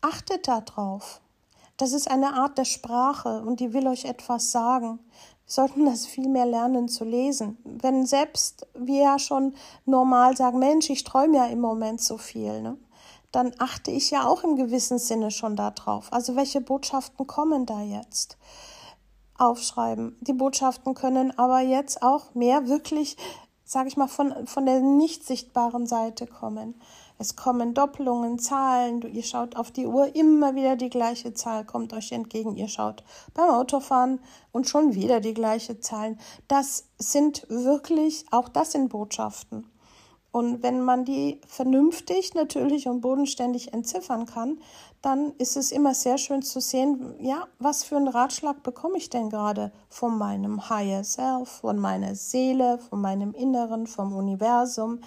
Achtet 0.00 0.46
darauf. 0.46 1.20
Das 1.76 1.92
ist 1.92 2.10
eine 2.10 2.34
Art 2.34 2.56
der 2.58 2.64
Sprache 2.64 3.42
und 3.42 3.60
die 3.60 3.72
will 3.72 3.86
euch 3.88 4.04
etwas 4.04 4.52
sagen. 4.52 5.00
Wir 5.44 5.52
sollten 5.52 5.86
das 5.86 6.06
viel 6.06 6.28
mehr 6.28 6.46
lernen 6.46 6.88
zu 6.88 7.04
lesen. 7.04 7.58
Wenn 7.64 8.06
selbst 8.06 8.66
wir 8.74 9.02
ja 9.02 9.18
schon 9.18 9.54
normal 9.86 10.36
sagen, 10.36 10.58
Mensch, 10.58 10.90
ich 10.90 11.04
träume 11.04 11.38
ja 11.38 11.46
im 11.46 11.60
Moment 11.60 12.00
so 12.00 12.18
viel, 12.18 12.62
ne? 12.62 12.76
dann 13.32 13.52
achte 13.58 13.90
ich 13.90 14.10
ja 14.10 14.26
auch 14.26 14.44
im 14.44 14.56
gewissen 14.56 14.98
Sinne 14.98 15.30
schon 15.30 15.56
darauf. 15.56 16.12
Also 16.12 16.36
welche 16.36 16.60
Botschaften 16.60 17.26
kommen 17.26 17.66
da 17.66 17.80
jetzt? 17.80 18.38
Aufschreiben. 19.36 20.16
Die 20.20 20.32
Botschaften 20.32 20.94
können 20.94 21.36
aber 21.38 21.60
jetzt 21.60 22.02
auch 22.02 22.34
mehr 22.34 22.68
wirklich, 22.68 23.16
sage 23.64 23.88
ich 23.88 23.96
mal, 23.96 24.08
von, 24.08 24.46
von 24.46 24.66
der 24.66 24.80
nicht 24.80 25.24
sichtbaren 25.24 25.86
Seite 25.86 26.26
kommen. 26.26 26.74
Es 27.20 27.34
kommen 27.34 27.74
Doppelungen, 27.74 28.38
Zahlen, 28.38 29.02
ihr 29.02 29.24
schaut 29.24 29.56
auf 29.56 29.72
die 29.72 29.86
Uhr, 29.86 30.14
immer 30.14 30.54
wieder 30.54 30.76
die 30.76 30.88
gleiche 30.88 31.34
Zahl 31.34 31.64
kommt 31.64 31.92
euch 31.92 32.12
entgegen. 32.12 32.56
Ihr 32.56 32.68
schaut 32.68 33.02
beim 33.34 33.50
Autofahren 33.50 34.20
und 34.52 34.68
schon 34.68 34.94
wieder 34.94 35.18
die 35.18 35.34
gleiche 35.34 35.80
Zahlen. 35.80 36.18
Das 36.46 36.86
sind 36.96 37.44
wirklich, 37.48 38.24
auch 38.30 38.48
das 38.48 38.70
sind 38.70 38.90
Botschaften. 38.90 39.68
Und 40.30 40.62
wenn 40.62 40.84
man 40.84 41.04
die 41.04 41.40
vernünftig 41.48 42.34
natürlich 42.34 42.86
und 42.86 43.00
bodenständig 43.00 43.72
entziffern 43.72 44.26
kann, 44.26 44.60
dann 45.02 45.32
ist 45.38 45.56
es 45.56 45.70
immer 45.70 45.94
sehr 45.94 46.18
schön 46.18 46.42
zu 46.42 46.60
sehen, 46.60 47.14
ja, 47.20 47.46
was 47.58 47.84
für 47.84 47.96
einen 47.96 48.08
Ratschlag 48.08 48.62
bekomme 48.62 48.98
ich 48.98 49.10
denn 49.10 49.30
gerade 49.30 49.72
von 49.88 50.18
meinem 50.18 50.68
Higher 50.68 51.04
Self, 51.04 51.48
von 51.48 51.78
meiner 51.78 52.14
Seele, 52.14 52.78
von 52.78 53.00
meinem 53.00 53.32
Inneren, 53.32 53.86
vom 53.86 54.14
Universum. 54.14 55.00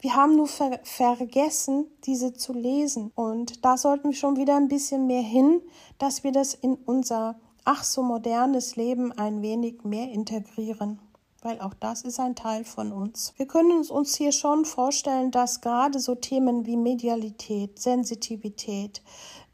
Wir 0.00 0.16
haben 0.16 0.36
nur 0.36 0.48
ver 0.48 0.80
vergessen, 0.82 1.86
diese 2.04 2.32
zu 2.32 2.52
lesen. 2.52 3.10
Und 3.14 3.64
da 3.64 3.76
sollten 3.76 4.10
wir 4.10 4.16
schon 4.16 4.36
wieder 4.36 4.56
ein 4.56 4.68
bisschen 4.68 5.06
mehr 5.06 5.22
hin, 5.22 5.60
dass 5.98 6.24
wir 6.24 6.32
das 6.32 6.54
in 6.54 6.74
unser 6.74 7.36
ach 7.64 7.84
so 7.84 8.02
modernes 8.02 8.76
Leben 8.76 9.12
ein 9.12 9.42
wenig 9.42 9.84
mehr 9.84 10.10
integrieren 10.10 11.00
weil 11.44 11.60
auch 11.60 11.74
das 11.74 12.02
ist 12.02 12.18
ein 12.18 12.34
Teil 12.34 12.64
von 12.64 12.90
uns. 12.90 13.34
Wir 13.36 13.46
können 13.46 13.84
uns 13.88 14.16
hier 14.16 14.32
schon 14.32 14.64
vorstellen, 14.64 15.30
dass 15.30 15.60
gerade 15.60 16.00
so 16.00 16.14
Themen 16.14 16.64
wie 16.64 16.76
Medialität, 16.76 17.78
Sensitivität, 17.78 19.02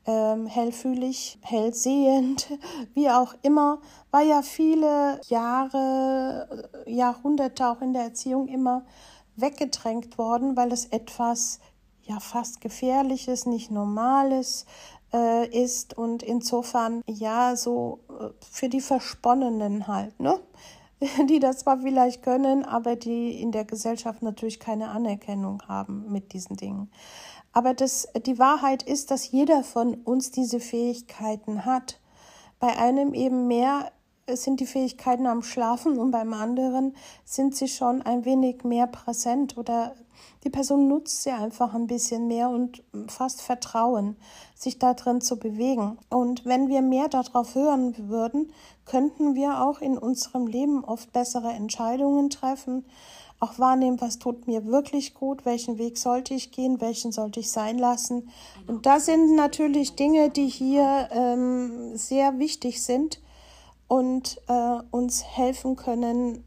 ähm, 0.07 0.47
hellfühlig, 0.47 1.39
hellsehend, 1.43 2.49
wie 2.95 3.11
auch 3.11 3.35
immer, 3.43 3.81
war 4.13 4.23
ja 4.23 4.43
viele 4.43 5.21
Jahre, 5.27 6.71
äh, 6.87 6.93
Jahrhunderte 6.93 7.69
auch 7.69 7.83
in 7.83 7.93
der 7.93 8.05
Erziehung 8.05 8.47
immer 8.47 8.85
weggedrängt 9.35 10.17
worden, 10.17 10.57
weil 10.57 10.73
es 10.73 10.87
etwas 10.87 11.59
ja 12.03 12.21
fast 12.21 12.61
gefährliches, 12.61 13.47
nicht 13.47 13.73
normales 13.73 14.65
äh, 15.13 15.47
ist 15.49 15.99
und 15.99 16.23
insofern 16.23 17.03
ja 17.09 17.57
so 17.57 17.99
äh, 18.09 18.29
für 18.49 18.69
die 18.69 18.81
Versponnenen 18.81 19.89
halt, 19.89 20.19
ne? 20.21 20.39
die 21.29 21.39
das 21.39 21.59
zwar 21.59 21.79
vielleicht 21.81 22.23
können, 22.23 22.65
aber 22.65 22.97
die 22.97 23.41
in 23.41 23.53
der 23.53 23.65
Gesellschaft 23.65 24.23
natürlich 24.23 24.61
keine 24.61 24.89
Anerkennung 24.89 25.63
haben 25.67 26.11
mit 26.13 26.33
diesen 26.33 26.57
Dingen. 26.57 26.91
Aber 27.53 27.75
das, 27.75 28.09
die 28.27 28.39
Wahrheit 28.39 28.83
ist, 28.83 29.11
dass 29.11 29.31
jeder 29.31 29.65
von 29.65 29.95
uns 29.95 30.31
diese 30.31 30.61
Fähigkeiten 30.61 31.65
hat. 31.65 31.99
Bei 32.61 32.77
einem 32.79 33.15
eben 33.15 33.49
mehr 33.49 33.91
sind 34.29 34.61
die 34.61 34.67
Fähigkeiten 34.67 35.27
am 35.27 35.43
Schlafen 35.43 35.99
und 35.99 36.13
beim 36.13 36.33
anderen 36.33 36.95
sind 37.25 37.57
sie 37.57 37.67
schon 37.67 38.03
ein 38.03 38.25
wenig 38.25 38.63
mehr 38.63 38.87
präsent 38.87 39.57
oder 39.57 39.97
die 40.45 40.51
Person 40.51 40.89
nutzt 40.89 41.23
sie 41.23 41.31
einfach 41.31 41.75
ein 41.75 41.87
bisschen 41.87 42.29
mehr 42.29 42.51
und 42.51 42.83
fast 43.09 43.43
Vertrauen, 43.43 44.17
sich 44.55 44.79
da 44.79 44.95
drin 44.95 45.21
zu 45.21 45.39
bewegen. 45.39 45.99
Und 46.09 46.45
wenn 46.45 46.69
wir 46.69 46.83
mehr 46.83 47.09
darauf 47.09 47.55
hören 47.55 48.09
würden, 48.09 48.53
könnten 48.91 49.37
wir 49.37 49.63
auch 49.63 49.81
in 49.81 49.97
unserem 49.97 50.49
Leben 50.49 50.85
oft 50.85 51.13
bessere 51.13 51.51
Entscheidungen 51.51 52.29
treffen, 52.29 52.85
auch 53.39 53.57
wahrnehmen, 53.61 54.01
was 54.01 54.19
tut 54.19 54.49
mir 54.49 54.67
wirklich 54.67 55.15
gut, 55.15 55.45
welchen 55.45 55.79
Weg 55.79 55.97
sollte 55.97 56.35
ich 56.35 56.51
gehen, 56.51 56.81
welchen 56.81 57.13
sollte 57.13 57.39
ich 57.39 57.53
sein 57.53 57.79
lassen. 57.79 58.29
Und 58.67 58.87
da 58.87 58.99
sind 58.99 59.37
natürlich 59.37 59.95
Dinge, 59.95 60.29
die 60.29 60.49
hier 60.49 61.09
ähm, 61.13 61.97
sehr 61.97 62.41
wichtig 62.41 62.83
sind 62.83 63.23
und 63.87 64.43
äh, 64.49 64.79
uns 64.91 65.23
helfen 65.23 65.77
können, 65.77 66.43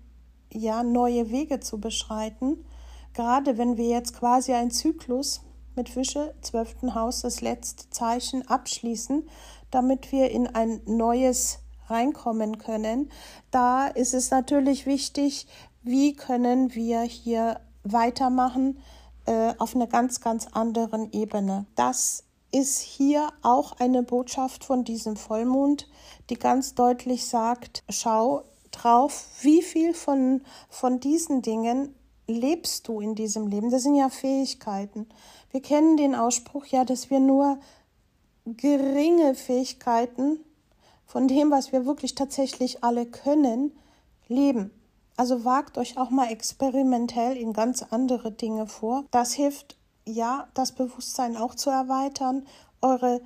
ja, 0.51 0.83
neue 0.83 1.31
Wege 1.31 1.61
zu 1.61 1.79
beschreiten. 1.79 2.65
Gerade 3.13 3.57
wenn 3.57 3.77
wir 3.77 3.87
jetzt 3.87 4.19
quasi 4.19 4.51
einen 4.51 4.71
Zyklus 4.71 5.41
mit 5.77 5.87
Fische, 5.87 6.35
zwölften 6.41 6.93
Haus, 6.93 7.21
das 7.21 7.39
letzte 7.39 7.89
Zeichen 7.89 8.45
abschließen, 8.45 9.29
damit 9.71 10.11
wir 10.11 10.29
in 10.29 10.47
ein 10.47 10.81
neues 10.85 11.62
reinkommen 11.87 12.57
können. 12.57 13.09
Da 13.51 13.87
ist 13.87 14.13
es 14.13 14.31
natürlich 14.31 14.85
wichtig, 14.85 15.47
wie 15.81 16.13
können 16.13 16.73
wir 16.75 17.01
hier 17.01 17.59
weitermachen 17.83 18.79
äh, 19.25 19.53
auf 19.57 19.75
einer 19.75 19.87
ganz, 19.87 20.21
ganz 20.21 20.47
anderen 20.47 21.11
Ebene. 21.11 21.65
Das 21.75 22.23
ist 22.51 22.79
hier 22.79 23.29
auch 23.41 23.79
eine 23.79 24.03
Botschaft 24.03 24.63
von 24.63 24.83
diesem 24.83 25.15
Vollmond, 25.15 25.89
die 26.29 26.37
ganz 26.37 26.75
deutlich 26.75 27.25
sagt, 27.25 27.83
schau 27.89 28.43
drauf, 28.71 29.27
wie 29.41 29.61
viel 29.61 29.93
von, 29.93 30.41
von 30.69 30.99
diesen 30.99 31.41
Dingen 31.41 31.95
lebst 32.27 32.87
du 32.87 32.99
in 32.99 33.15
diesem 33.15 33.47
Leben. 33.47 33.69
Das 33.69 33.83
sind 33.83 33.95
ja 33.95 34.09
Fähigkeiten. 34.09 35.07
Wir 35.51 35.61
kennen 35.61 35.97
den 35.97 36.15
Ausspruch 36.15 36.65
ja, 36.67 36.85
dass 36.85 37.09
wir 37.09 37.19
nur 37.19 37.59
geringe 38.45 39.35
Fähigkeiten 39.35 40.39
von 41.13 41.27
dem, 41.27 41.51
was 41.51 41.71
wir 41.71 41.85
wirklich 41.85 42.15
tatsächlich 42.15 42.83
alle 42.83 43.05
können, 43.05 43.71
leben. 44.27 44.71
Also 45.15 45.45
wagt 45.45 45.77
euch 45.77 45.95
auch 45.95 46.09
mal 46.09 46.31
experimentell 46.31 47.37
in 47.37 47.53
ganz 47.53 47.83
andere 47.83 48.31
Dinge 48.31 48.65
vor. 48.65 49.05
Das 49.11 49.33
hilft, 49.33 49.77
ja, 50.05 50.47
das 50.55 50.71
Bewusstsein 50.71 51.37
auch 51.37 51.53
zu 51.53 51.69
erweitern, 51.69 52.47
eure 52.81 53.21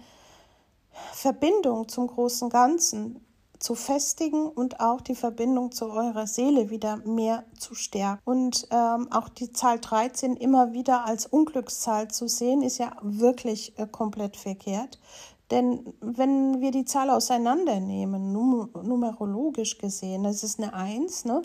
Verbindung 1.13 1.87
zum 1.87 2.07
großen 2.07 2.49
Ganzen 2.49 3.25
zu 3.57 3.73
festigen 3.73 4.49
und 4.49 4.81
auch 4.81 4.99
die 4.99 5.15
Verbindung 5.15 5.71
zu 5.71 5.85
eurer 5.85 6.27
Seele 6.27 6.69
wieder 6.69 6.97
mehr 6.97 7.45
zu 7.57 7.73
stärken. 7.73 8.21
Und 8.25 8.67
ähm, 8.69 9.09
auch 9.13 9.29
die 9.29 9.53
Zahl 9.53 9.79
13 9.79 10.35
immer 10.35 10.73
wieder 10.73 11.05
als 11.05 11.25
Unglückszahl 11.25 12.09
zu 12.09 12.27
sehen, 12.27 12.63
ist 12.63 12.79
ja 12.79 12.91
wirklich 13.01 13.79
äh, 13.79 13.87
komplett 13.87 14.35
verkehrt. 14.35 14.99
Denn 15.51 15.93
wenn 16.01 16.59
wir 16.61 16.71
die 16.71 16.85
Zahl 16.85 17.09
auseinandernehmen, 17.09 18.33
num 18.33 18.69
numerologisch 18.83 19.77
gesehen, 19.77 20.23
das 20.23 20.43
ist 20.43 20.59
eine 20.59 20.73
Eins, 20.73 21.23
ne? 21.23 21.41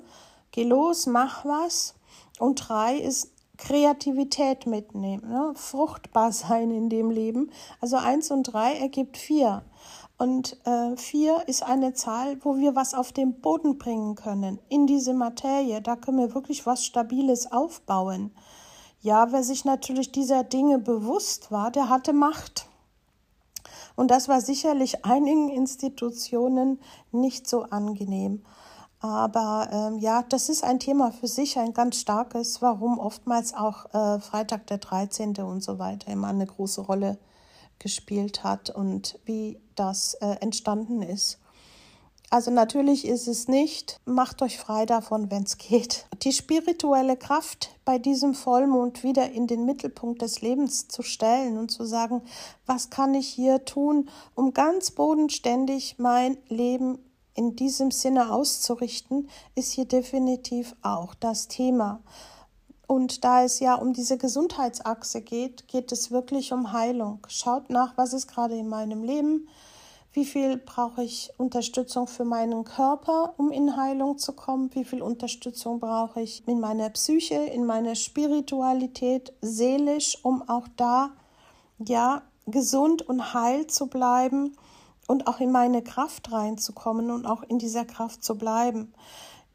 Geh 0.50 0.64
los, 0.64 1.06
mach 1.06 1.44
was. 1.44 1.94
Und 2.38 2.68
drei 2.68 2.96
ist 2.96 3.32
Kreativität 3.56 4.66
mitnehmen, 4.66 5.28
ne? 5.28 5.52
fruchtbar 5.54 6.32
sein 6.32 6.70
in 6.70 6.88
dem 6.88 7.10
Leben. 7.10 7.50
Also 7.80 7.96
eins 7.96 8.30
und 8.30 8.44
drei 8.44 8.74
ergibt 8.74 9.16
vier. 9.16 9.62
Und 10.18 10.56
äh, 10.66 10.96
vier 10.96 11.42
ist 11.48 11.62
eine 11.62 11.94
Zahl, 11.94 12.36
wo 12.44 12.56
wir 12.56 12.76
was 12.76 12.94
auf 12.94 13.12
den 13.12 13.40
Boden 13.40 13.78
bringen 13.78 14.14
können, 14.14 14.58
in 14.68 14.86
diese 14.86 15.14
Materie. 15.14 15.80
Da 15.80 15.96
können 15.96 16.18
wir 16.18 16.34
wirklich 16.34 16.66
was 16.66 16.84
Stabiles 16.84 17.50
aufbauen. 17.50 18.30
Ja, 19.00 19.32
wer 19.32 19.42
sich 19.42 19.64
natürlich 19.64 20.12
dieser 20.12 20.44
Dinge 20.44 20.78
bewusst 20.78 21.50
war, 21.50 21.70
der 21.72 21.88
hatte 21.88 22.12
Macht. 22.12 22.66
Und 24.02 24.10
das 24.10 24.26
war 24.26 24.40
sicherlich 24.40 25.04
einigen 25.04 25.48
Institutionen 25.48 26.80
nicht 27.12 27.48
so 27.48 27.62
angenehm. 27.62 28.42
Aber 28.98 29.68
ähm, 29.70 30.00
ja, 30.00 30.24
das 30.28 30.48
ist 30.48 30.64
ein 30.64 30.80
Thema 30.80 31.12
für 31.12 31.28
sich, 31.28 31.56
ein 31.56 31.72
ganz 31.72 32.00
starkes, 32.00 32.60
warum 32.60 32.98
oftmals 32.98 33.54
auch 33.54 33.94
äh, 33.94 34.18
Freitag 34.18 34.66
der 34.66 34.78
13. 34.78 35.36
und 35.36 35.62
so 35.62 35.78
weiter 35.78 36.10
immer 36.10 36.26
eine 36.26 36.46
große 36.46 36.80
Rolle 36.80 37.16
gespielt 37.78 38.42
hat 38.42 38.70
und 38.70 39.20
wie 39.24 39.60
das 39.76 40.14
äh, 40.14 40.34
entstanden 40.40 41.02
ist. 41.02 41.38
Also 42.32 42.50
natürlich 42.50 43.06
ist 43.06 43.28
es 43.28 43.46
nicht, 43.46 44.00
macht 44.06 44.40
euch 44.40 44.56
frei 44.56 44.86
davon, 44.86 45.30
wenn 45.30 45.42
es 45.42 45.58
geht. 45.58 46.06
Die 46.22 46.32
spirituelle 46.32 47.18
Kraft 47.18 47.76
bei 47.84 47.98
diesem 47.98 48.32
Vollmond 48.32 49.02
wieder 49.02 49.30
in 49.32 49.46
den 49.46 49.66
Mittelpunkt 49.66 50.22
des 50.22 50.40
Lebens 50.40 50.88
zu 50.88 51.02
stellen 51.02 51.58
und 51.58 51.70
zu 51.70 51.84
sagen, 51.84 52.22
was 52.64 52.88
kann 52.88 53.12
ich 53.12 53.28
hier 53.28 53.66
tun, 53.66 54.08
um 54.34 54.54
ganz 54.54 54.92
bodenständig 54.92 55.96
mein 55.98 56.38
Leben 56.48 57.00
in 57.34 57.54
diesem 57.54 57.90
Sinne 57.90 58.32
auszurichten, 58.32 59.28
ist 59.54 59.72
hier 59.72 59.84
definitiv 59.84 60.74
auch 60.80 61.14
das 61.14 61.48
Thema. 61.48 62.00
Und 62.86 63.24
da 63.24 63.44
es 63.44 63.60
ja 63.60 63.74
um 63.74 63.92
diese 63.92 64.16
Gesundheitsachse 64.16 65.20
geht, 65.20 65.68
geht 65.68 65.92
es 65.92 66.10
wirklich 66.10 66.54
um 66.54 66.72
Heilung. 66.72 67.26
Schaut 67.28 67.68
nach, 67.68 67.98
was 67.98 68.14
ist 68.14 68.26
gerade 68.26 68.56
in 68.56 68.70
meinem 68.70 69.04
Leben, 69.04 69.48
wie 70.14 70.26
viel 70.26 70.58
brauche 70.58 71.02
ich 71.02 71.30
Unterstützung 71.38 72.06
für 72.06 72.24
meinen 72.24 72.64
Körper, 72.64 73.32
um 73.38 73.50
in 73.50 73.76
Heilung 73.76 74.18
zu 74.18 74.34
kommen? 74.34 74.70
Wie 74.74 74.84
viel 74.84 75.00
Unterstützung 75.00 75.80
brauche 75.80 76.20
ich 76.20 76.46
in 76.46 76.60
meiner 76.60 76.90
Psyche, 76.90 77.36
in 77.36 77.64
meiner 77.64 77.94
Spiritualität, 77.94 79.32
seelisch, 79.40 80.18
um 80.22 80.46
auch 80.48 80.68
da 80.76 81.12
ja 81.78 82.22
gesund 82.46 83.00
und 83.08 83.32
heil 83.32 83.66
zu 83.68 83.86
bleiben 83.86 84.54
und 85.06 85.26
auch 85.26 85.40
in 85.40 85.50
meine 85.50 85.82
Kraft 85.82 86.30
reinzukommen 86.30 87.10
und 87.10 87.24
auch 87.24 87.42
in 87.44 87.58
dieser 87.58 87.86
Kraft 87.86 88.22
zu 88.22 88.36
bleiben. 88.36 88.92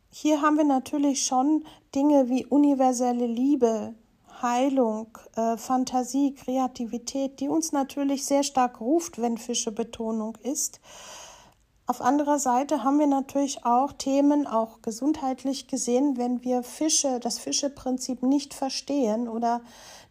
Hier 0.10 0.41
haben 0.41 0.58
wir 0.58 0.63
natürlich 0.63 1.24
schon 1.24 1.65
Dinge 1.93 2.30
wie 2.30 2.46
universelle 2.46 3.28
Liebe, 3.28 3.93
Heilung, 4.41 5.17
äh, 5.36 5.58
Fantasie, 5.58 6.36
Kreativität, 6.36 7.39
die 7.39 7.50
uns 7.50 7.71
natürlich 7.71 8.26
sehr 8.26 8.43
stark 8.43 8.82
ruft, 8.82 9.21
wenn 9.21 9.38
Fische 9.38 9.71
Betonung 9.71 10.38
ist. 10.43 10.80
Auf 11.89 12.02
anderer 12.02 12.38
Seite 12.38 12.84
haben 12.84 13.00
wir 13.00 13.08
natürlich 13.08 13.65
auch 13.65 13.93
Themen, 13.93 14.45
auch 14.45 14.82
gesundheitlich 14.82 15.67
gesehen, 15.67 16.17
wenn 16.17 16.43
wir 16.43 16.63
Fische, 16.63 17.21
das 17.21 17.39
Fischeprinzip 17.39 18.23
nicht 18.23 18.54
verstehen 18.54 19.30
oder 19.30 19.62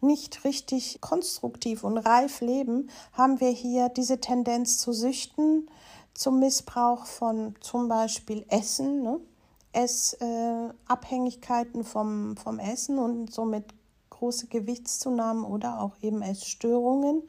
nicht 0.00 0.44
richtig 0.44 1.02
konstruktiv 1.02 1.84
und 1.84 1.98
reif 1.98 2.40
leben, 2.40 2.88
haben 3.12 3.40
wir 3.40 3.50
hier 3.50 3.90
diese 3.90 4.20
Tendenz 4.20 4.78
zu 4.78 4.94
Süchten, 4.94 5.68
zum 6.14 6.38
Missbrauch 6.38 7.04
von 7.04 7.54
zum 7.60 7.88
Beispiel 7.88 8.46
Essen, 8.48 9.02
ne? 9.02 9.20
Essabhängigkeiten 9.72 11.82
äh, 11.82 11.84
vom, 11.84 12.38
vom 12.38 12.58
Essen 12.58 12.98
und 12.98 13.30
somit 13.30 13.66
große 14.18 14.46
Gewichtszunahmen 14.48 15.44
oder 15.44 15.80
auch 15.80 15.92
eben 16.00 16.22
Essstörungen, 16.22 17.22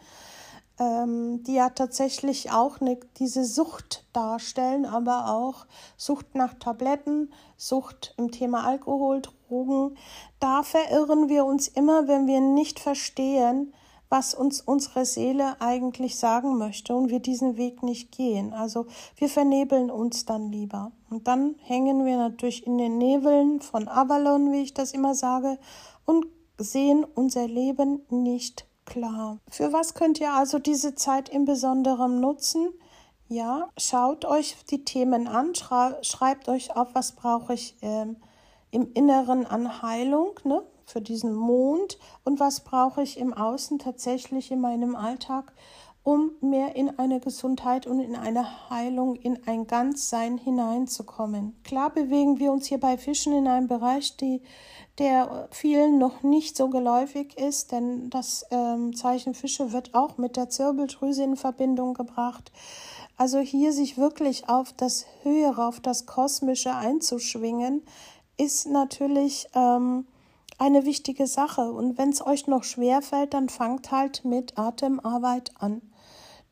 ähm, 0.79 1.43
die 1.43 1.55
ja 1.55 1.69
tatsächlich 1.69 2.51
auch 2.51 2.81
eine, 2.81 2.97
diese 3.17 3.43
Sucht 3.43 4.05
darstellen, 4.13 4.85
aber 4.85 5.31
auch 5.31 5.65
Sucht 5.97 6.35
nach 6.35 6.53
Tabletten, 6.53 7.31
Sucht 7.55 8.13
im 8.17 8.31
Thema 8.31 8.65
Alkohol, 8.65 9.21
Drogen. 9.21 9.97
Da 10.39 10.63
verirren 10.63 11.29
wir 11.29 11.45
uns 11.45 11.67
immer, 11.67 12.07
wenn 12.07 12.27
wir 12.27 12.41
nicht 12.41 12.79
verstehen, 12.79 13.73
was 14.09 14.33
uns 14.33 14.61
unsere 14.61 15.05
Seele 15.05 15.59
eigentlich 15.59 16.17
sagen 16.17 16.57
möchte 16.57 16.95
und 16.95 17.09
wir 17.09 17.19
diesen 17.19 17.57
Weg 17.57 17.83
nicht 17.83 18.11
gehen. 18.11 18.53
Also 18.53 18.85
wir 19.17 19.27
vernebeln 19.27 19.91
uns 19.91 20.25
dann 20.25 20.51
lieber. 20.51 20.91
Und 21.09 21.27
dann 21.27 21.55
hängen 21.63 22.05
wir 22.05 22.17
natürlich 22.17 22.65
in 22.65 22.77
den 22.77 22.97
Nebeln 22.97 23.59
von 23.59 23.87
Avalon, 23.87 24.51
wie 24.51 24.61
ich 24.61 24.73
das 24.73 24.93
immer 24.93 25.13
sage, 25.13 25.57
und 26.05 26.25
sehen 26.57 27.03
unser 27.03 27.47
Leben 27.47 28.01
nicht 28.09 28.65
klar. 28.85 29.39
Für 29.49 29.73
was 29.73 29.93
könnt 29.93 30.19
ihr 30.19 30.33
also 30.33 30.59
diese 30.59 30.95
Zeit 30.95 31.29
im 31.29 31.45
Besonderen 31.45 32.19
nutzen? 32.19 32.69
Ja, 33.27 33.69
schaut 33.77 34.23
euch 34.23 34.55
die 34.69 34.85
Themen 34.85 35.27
an, 35.27 35.53
schreibt 35.53 36.47
euch 36.47 36.75
auf, 36.75 36.89
was 36.93 37.11
brauche 37.11 37.53
ich 37.53 37.75
ähm, 37.81 38.15
im 38.71 38.93
Inneren 38.93 39.45
an 39.45 39.81
Heilung 39.81 40.39
ne, 40.45 40.63
für 40.85 41.01
diesen 41.01 41.33
Mond 41.33 41.99
und 42.23 42.39
was 42.39 42.61
brauche 42.61 43.01
ich 43.01 43.19
im 43.19 43.33
Außen 43.33 43.79
tatsächlich 43.79 44.51
in 44.51 44.61
meinem 44.61 44.95
Alltag, 44.95 45.51
um 46.07 46.31
mehr 46.39 46.77
in 46.77 46.97
eine 46.97 47.19
Gesundheit 47.19 47.85
und 47.85 47.99
in 47.99 48.15
eine 48.15 48.69
Heilung, 48.69 49.17
in 49.17 49.45
ein 49.45 49.67
Ganzsein 49.67 50.37
hineinzukommen. 50.37 51.53
Klar 51.65 51.89
bewegen 51.89 52.39
wir 52.39 52.53
uns 52.53 52.67
hier 52.67 52.79
bei 52.79 52.97
Fischen 52.97 53.33
in 53.33 53.45
einem 53.45 53.67
Bereich, 53.67 54.15
die, 54.15 54.41
der 54.99 55.49
vielen 55.51 55.97
noch 55.97 56.23
nicht 56.23 56.55
so 56.55 56.69
geläufig 56.69 57.37
ist, 57.37 57.73
denn 57.73 58.09
das 58.09 58.45
ähm, 58.51 58.95
Zeichen 58.95 59.33
Fische 59.33 59.73
wird 59.73 59.95
auch 59.95 60.17
mit 60.17 60.37
der 60.37 60.47
Zirbeldrüse 60.49 61.25
in 61.25 61.35
Verbindung 61.35 61.93
gebracht. 61.93 62.53
Also 63.17 63.39
hier 63.39 63.73
sich 63.73 63.97
wirklich 63.97 64.47
auf 64.47 64.71
das 64.71 65.07
Höhere, 65.23 65.67
auf 65.67 65.81
das 65.81 66.05
Kosmische 66.05 66.73
einzuschwingen, 66.73 67.81
ist 68.37 68.65
natürlich 68.65 69.49
ähm, 69.55 70.07
eine 70.57 70.85
wichtige 70.85 71.27
Sache. 71.27 71.69
Und 71.69 71.97
wenn 71.97 72.11
es 72.11 72.25
euch 72.25 72.47
noch 72.47 72.63
schwer 72.63 73.01
fällt, 73.01 73.33
dann 73.33 73.49
fangt 73.49 73.91
halt 73.91 74.23
mit 74.23 74.57
Atemarbeit 74.57 75.51
an. 75.59 75.81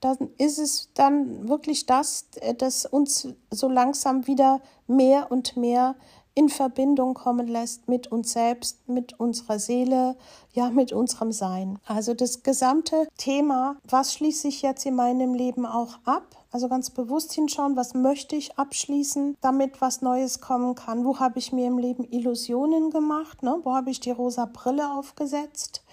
Dann 0.02 0.18
ist 0.38 0.60
es 0.60 0.90
dann 0.94 1.48
wirklich 1.48 1.86
das, 1.86 2.28
äh, 2.42 2.54
das 2.54 2.86
uns 2.86 3.30
so 3.52 3.70
langsam 3.70 4.28
wieder 4.28 4.62
mehr 4.88 5.32
und 5.32 5.58
mehr 5.58 5.96
in 6.36 6.50
Verbindung 6.50 7.14
kommen 7.14 7.48
lässt 7.48 7.88
mit 7.88 8.12
uns 8.12 8.34
selbst, 8.34 8.90
mit 8.90 9.18
unserer 9.20 9.58
Seele, 9.58 10.18
ja, 10.52 10.70
mit 10.70 10.92
unserem 10.92 11.32
Sein. 11.32 11.80
Also 11.86 12.14
das 12.14 12.44
gesamte 12.44 13.08
Thema, 13.18 13.78
was 13.90 14.14
schließe 14.14 14.50
ich 14.50 14.62
jetzt 14.62 14.86
in 14.86 14.96
meinem 14.96 15.34
Leben 15.34 15.66
auch 15.66 15.98
ab? 16.04 16.36
Also 16.52 16.68
ganz 16.68 16.90
bewusst 16.90 17.32
hinschauen, 17.32 17.78
was 17.78 17.94
möchte 17.94 18.36
ich 18.36 18.60
abschließen, 18.60 19.38
damit 19.42 19.80
was 19.80 20.02
Neues 20.02 20.42
kommen 20.42 20.76
kann. 20.76 21.06
Wo 21.06 21.20
habe 21.20 21.40
ich 21.40 21.54
mir 21.54 21.68
im 21.68 21.78
Leben 21.78 22.04
Illusionen 22.04 22.92
gemacht? 22.92 23.42
Ne? 23.42 23.60
Wo 23.64 23.74
habe 23.74 23.90
ich 23.90 24.02
die 24.02 24.12
rosa 24.12 24.46
Brille 24.46 24.94
aufgesetzt? 24.94 25.84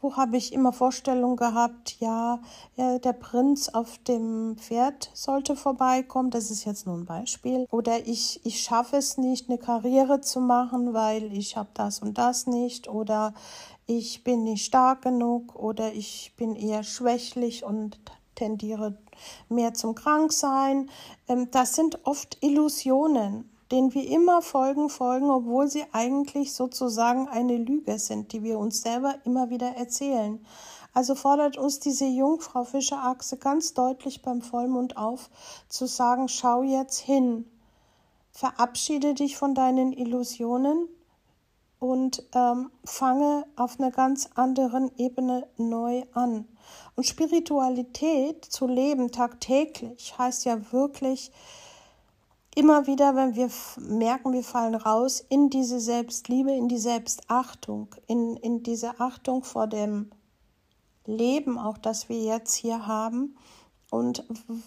Wo 0.00 0.16
habe 0.16 0.36
ich 0.36 0.52
immer 0.52 0.72
Vorstellungen 0.72 1.36
gehabt, 1.36 1.96
ja, 2.00 2.40
der 2.76 3.12
Prinz 3.12 3.68
auf 3.68 3.98
dem 3.98 4.56
Pferd 4.56 5.10
sollte 5.14 5.56
vorbeikommen, 5.56 6.30
das 6.30 6.50
ist 6.50 6.64
jetzt 6.64 6.86
nur 6.86 6.96
ein 6.96 7.06
Beispiel. 7.06 7.66
Oder 7.70 8.06
ich, 8.06 8.40
ich 8.44 8.60
schaffe 8.62 8.96
es 8.96 9.18
nicht, 9.18 9.48
eine 9.48 9.58
Karriere 9.58 10.20
zu 10.20 10.40
machen, 10.40 10.94
weil 10.94 11.32
ich 11.32 11.56
habe 11.56 11.70
das 11.74 12.00
und 12.00 12.18
das 12.18 12.46
nicht. 12.46 12.88
Oder 12.88 13.34
ich 13.86 14.22
bin 14.22 14.44
nicht 14.44 14.66
stark 14.66 15.02
genug 15.02 15.56
oder 15.56 15.92
ich 15.92 16.34
bin 16.36 16.54
eher 16.54 16.82
schwächlich 16.82 17.64
und 17.64 17.98
tendiere 18.34 18.98
mehr 19.48 19.74
zum 19.74 19.94
Kranksein. 19.94 20.90
Ähm, 21.26 21.50
das 21.50 21.74
sind 21.74 22.06
oft 22.06 22.38
Illusionen 22.40 23.50
denen 23.70 23.92
wir 23.94 24.08
immer 24.08 24.42
folgen, 24.42 24.88
folgen, 24.88 25.30
obwohl 25.30 25.68
sie 25.68 25.84
eigentlich 25.92 26.52
sozusagen 26.54 27.28
eine 27.28 27.56
Lüge 27.56 27.98
sind, 27.98 28.32
die 28.32 28.42
wir 28.42 28.58
uns 28.58 28.82
selber 28.82 29.16
immer 29.24 29.50
wieder 29.50 29.76
erzählen. 29.76 30.44
Also 30.94 31.14
fordert 31.14 31.58
uns 31.58 31.78
diese 31.78 32.06
Jungfrau 32.06 32.64
Fischerachse 32.64 33.36
ganz 33.36 33.74
deutlich 33.74 34.22
beim 34.22 34.42
Vollmond 34.42 34.96
auf, 34.96 35.30
zu 35.68 35.86
sagen, 35.86 36.28
schau 36.28 36.62
jetzt 36.62 36.98
hin, 36.98 37.44
verabschiede 38.32 39.14
dich 39.14 39.36
von 39.36 39.54
deinen 39.54 39.92
Illusionen 39.92 40.88
und 41.78 42.24
ähm, 42.34 42.70
fange 42.84 43.46
auf 43.56 43.78
einer 43.78 43.90
ganz 43.90 44.30
anderen 44.34 44.90
Ebene 44.96 45.46
neu 45.56 46.04
an. 46.14 46.48
Und 46.96 47.06
Spiritualität 47.06 48.44
zu 48.44 48.66
leben 48.66 49.12
tagtäglich 49.12 50.18
heißt 50.18 50.44
ja 50.44 50.72
wirklich, 50.72 51.30
immer 52.54 52.86
wieder, 52.86 53.14
wenn 53.14 53.34
wir 53.34 53.50
merken, 53.76 54.32
wir 54.32 54.42
fallen 54.42 54.74
raus 54.74 55.24
in 55.28 55.50
diese 55.50 55.80
Selbstliebe, 55.80 56.52
in 56.52 56.68
die 56.68 56.78
Selbstachtung, 56.78 57.94
in, 58.06 58.36
in 58.36 58.62
diese 58.62 59.00
Achtung 59.00 59.44
vor 59.44 59.66
dem 59.66 60.10
Leben, 61.06 61.58
auch 61.58 61.78
das 61.78 62.08
wir 62.08 62.20
jetzt 62.20 62.54
hier 62.54 62.86
haben. 62.86 63.36
Und 63.90 64.24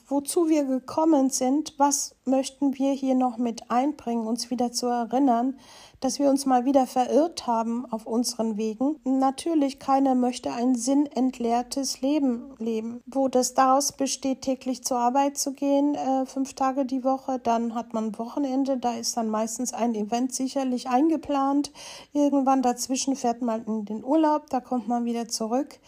wozu 0.07 0.49
wir 0.49 0.65
gekommen 0.65 1.29
sind, 1.29 1.75
was 1.77 2.15
möchten 2.25 2.77
wir 2.77 2.93
hier 2.93 3.13
noch 3.13 3.37
mit 3.37 3.69
einbringen, 3.69 4.25
uns 4.25 4.49
wieder 4.49 4.71
zu 4.71 4.87
erinnern, 4.87 5.59
dass 6.01 6.19
wir 6.19 6.29
uns 6.29 6.45
mal 6.45 6.65
wieder 6.65 6.87
verirrt 6.87 7.47
haben 7.47 7.85
auf 7.85 8.05
unseren 8.05 8.57
Wegen. 8.57 8.99
Natürlich, 9.05 9.79
keiner 9.79 10.15
möchte 10.15 10.51
ein 10.51 10.75
sinnentleertes 10.75 12.01
Leben 12.01 12.55
leben, 12.57 13.01
wo 13.05 13.27
das 13.27 13.53
daraus 13.53 13.93
besteht, 13.93 14.41
täglich 14.41 14.83
zur 14.83 14.97
Arbeit 14.97 15.37
zu 15.37 15.53
gehen, 15.53 15.95
äh, 15.95 16.25
fünf 16.25 16.53
Tage 16.55 16.85
die 16.85 17.03
Woche, 17.03 17.39
dann 17.39 17.75
hat 17.75 17.93
man 17.93 18.17
Wochenende, 18.17 18.77
da 18.77 18.95
ist 18.95 19.15
dann 19.15 19.29
meistens 19.29 19.73
ein 19.73 19.95
Event 19.95 20.33
sicherlich 20.33 20.89
eingeplant. 20.89 21.71
Irgendwann 22.13 22.63
dazwischen 22.63 23.15
fährt 23.15 23.41
man 23.43 23.63
in 23.65 23.85
den 23.85 24.03
Urlaub, 24.03 24.49
da 24.49 24.59
kommt 24.59 24.87
man 24.87 25.05
wieder 25.05 25.27
zurück. 25.27 25.79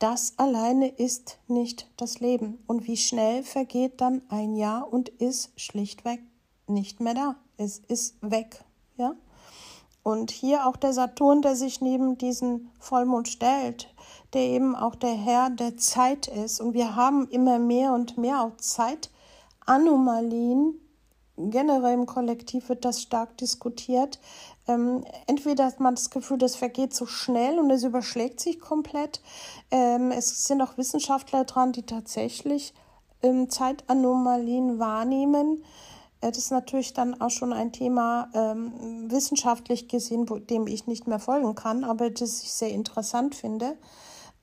Das 0.00 0.34
alleine 0.38 0.88
ist 0.88 1.38
nicht 1.48 1.88
das 1.96 2.20
Leben. 2.20 2.62
Und 2.66 2.86
wie 2.86 2.96
schnell 2.96 3.42
vergeht 3.42 4.00
dann 4.00 4.22
ein 4.28 4.54
Jahr 4.54 4.92
und 4.92 5.08
ist 5.08 5.52
schlichtweg 5.56 6.20
nicht 6.68 7.00
mehr 7.00 7.14
da. 7.14 7.36
Es 7.56 7.78
ist 7.78 8.16
weg. 8.20 8.64
Ja? 8.98 9.14
Und 10.02 10.30
hier 10.30 10.66
auch 10.66 10.76
der 10.76 10.92
Saturn, 10.92 11.40
der 11.42 11.56
sich 11.56 11.80
neben 11.80 12.18
diesen 12.18 12.70
Vollmond 12.78 13.28
stellt, 13.28 13.92
der 14.32 14.42
eben 14.42 14.76
auch 14.76 14.94
der 14.94 15.14
Herr 15.14 15.50
der 15.50 15.76
Zeit 15.76 16.28
ist. 16.28 16.60
Und 16.60 16.74
wir 16.74 16.94
haben 16.96 17.28
immer 17.28 17.58
mehr 17.58 17.92
und 17.92 18.18
mehr 18.18 18.42
auch 18.42 18.56
Zeitanomalien. 18.56 20.74
Generell 21.36 21.94
im 21.94 22.06
Kollektiv 22.06 22.68
wird 22.68 22.84
das 22.84 23.02
stark 23.02 23.36
diskutiert. 23.38 24.20
Ähm, 24.66 25.04
entweder 25.26 25.66
hat 25.66 25.80
man 25.80 25.94
das 25.94 26.10
Gefühl, 26.10 26.38
das 26.38 26.56
vergeht 26.56 26.94
so 26.94 27.06
schnell 27.06 27.58
und 27.58 27.70
es 27.70 27.84
überschlägt 27.84 28.40
sich 28.40 28.60
komplett. 28.60 29.22
Ähm, 29.70 30.10
es 30.10 30.46
sind 30.46 30.60
auch 30.62 30.76
Wissenschaftler 30.76 31.44
dran, 31.44 31.72
die 31.72 31.84
tatsächlich 31.84 32.74
ähm, 33.22 33.50
Zeitanomalien 33.50 34.78
wahrnehmen. 34.78 35.62
Äh, 36.20 36.30
das 36.30 36.38
ist 36.38 36.50
natürlich 36.50 36.92
dann 36.92 37.20
auch 37.20 37.30
schon 37.30 37.52
ein 37.52 37.72
Thema 37.72 38.28
ähm, 38.34 39.10
wissenschaftlich 39.10 39.88
gesehen, 39.88 40.28
wo, 40.28 40.38
dem 40.38 40.66
ich 40.66 40.86
nicht 40.86 41.06
mehr 41.06 41.18
folgen 41.18 41.54
kann, 41.54 41.84
aber 41.84 42.10
das 42.10 42.42
ich 42.42 42.52
sehr 42.52 42.70
interessant 42.70 43.34
finde. 43.34 43.76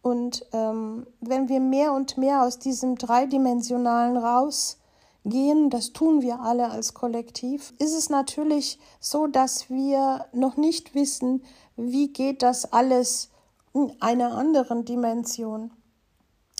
Und 0.01 0.45
ähm, 0.53 1.07
wenn 1.19 1.49
wir 1.49 1.59
mehr 1.59 1.93
und 1.93 2.17
mehr 2.17 2.43
aus 2.43 2.59
diesem 2.59 2.95
dreidimensionalen 2.95 4.17
rausgehen, 4.17 5.71
das 5.71 5.93
tun 5.93 6.21
wir 6.21 6.41
alle 6.41 6.69
als 6.69 6.93
Kollektiv, 6.93 7.73
ist 7.79 7.95
es 7.95 8.09
natürlich 8.09 8.79
so, 8.99 9.25
dass 9.25 9.69
wir 9.71 10.25
noch 10.31 10.57
nicht 10.57 10.93
wissen, 10.93 11.43
wie 11.75 12.13
geht 12.13 12.43
das 12.43 12.71
alles 12.71 13.31
in 13.73 13.91
einer 13.99 14.37
anderen 14.37 14.85
Dimension. 14.85 15.71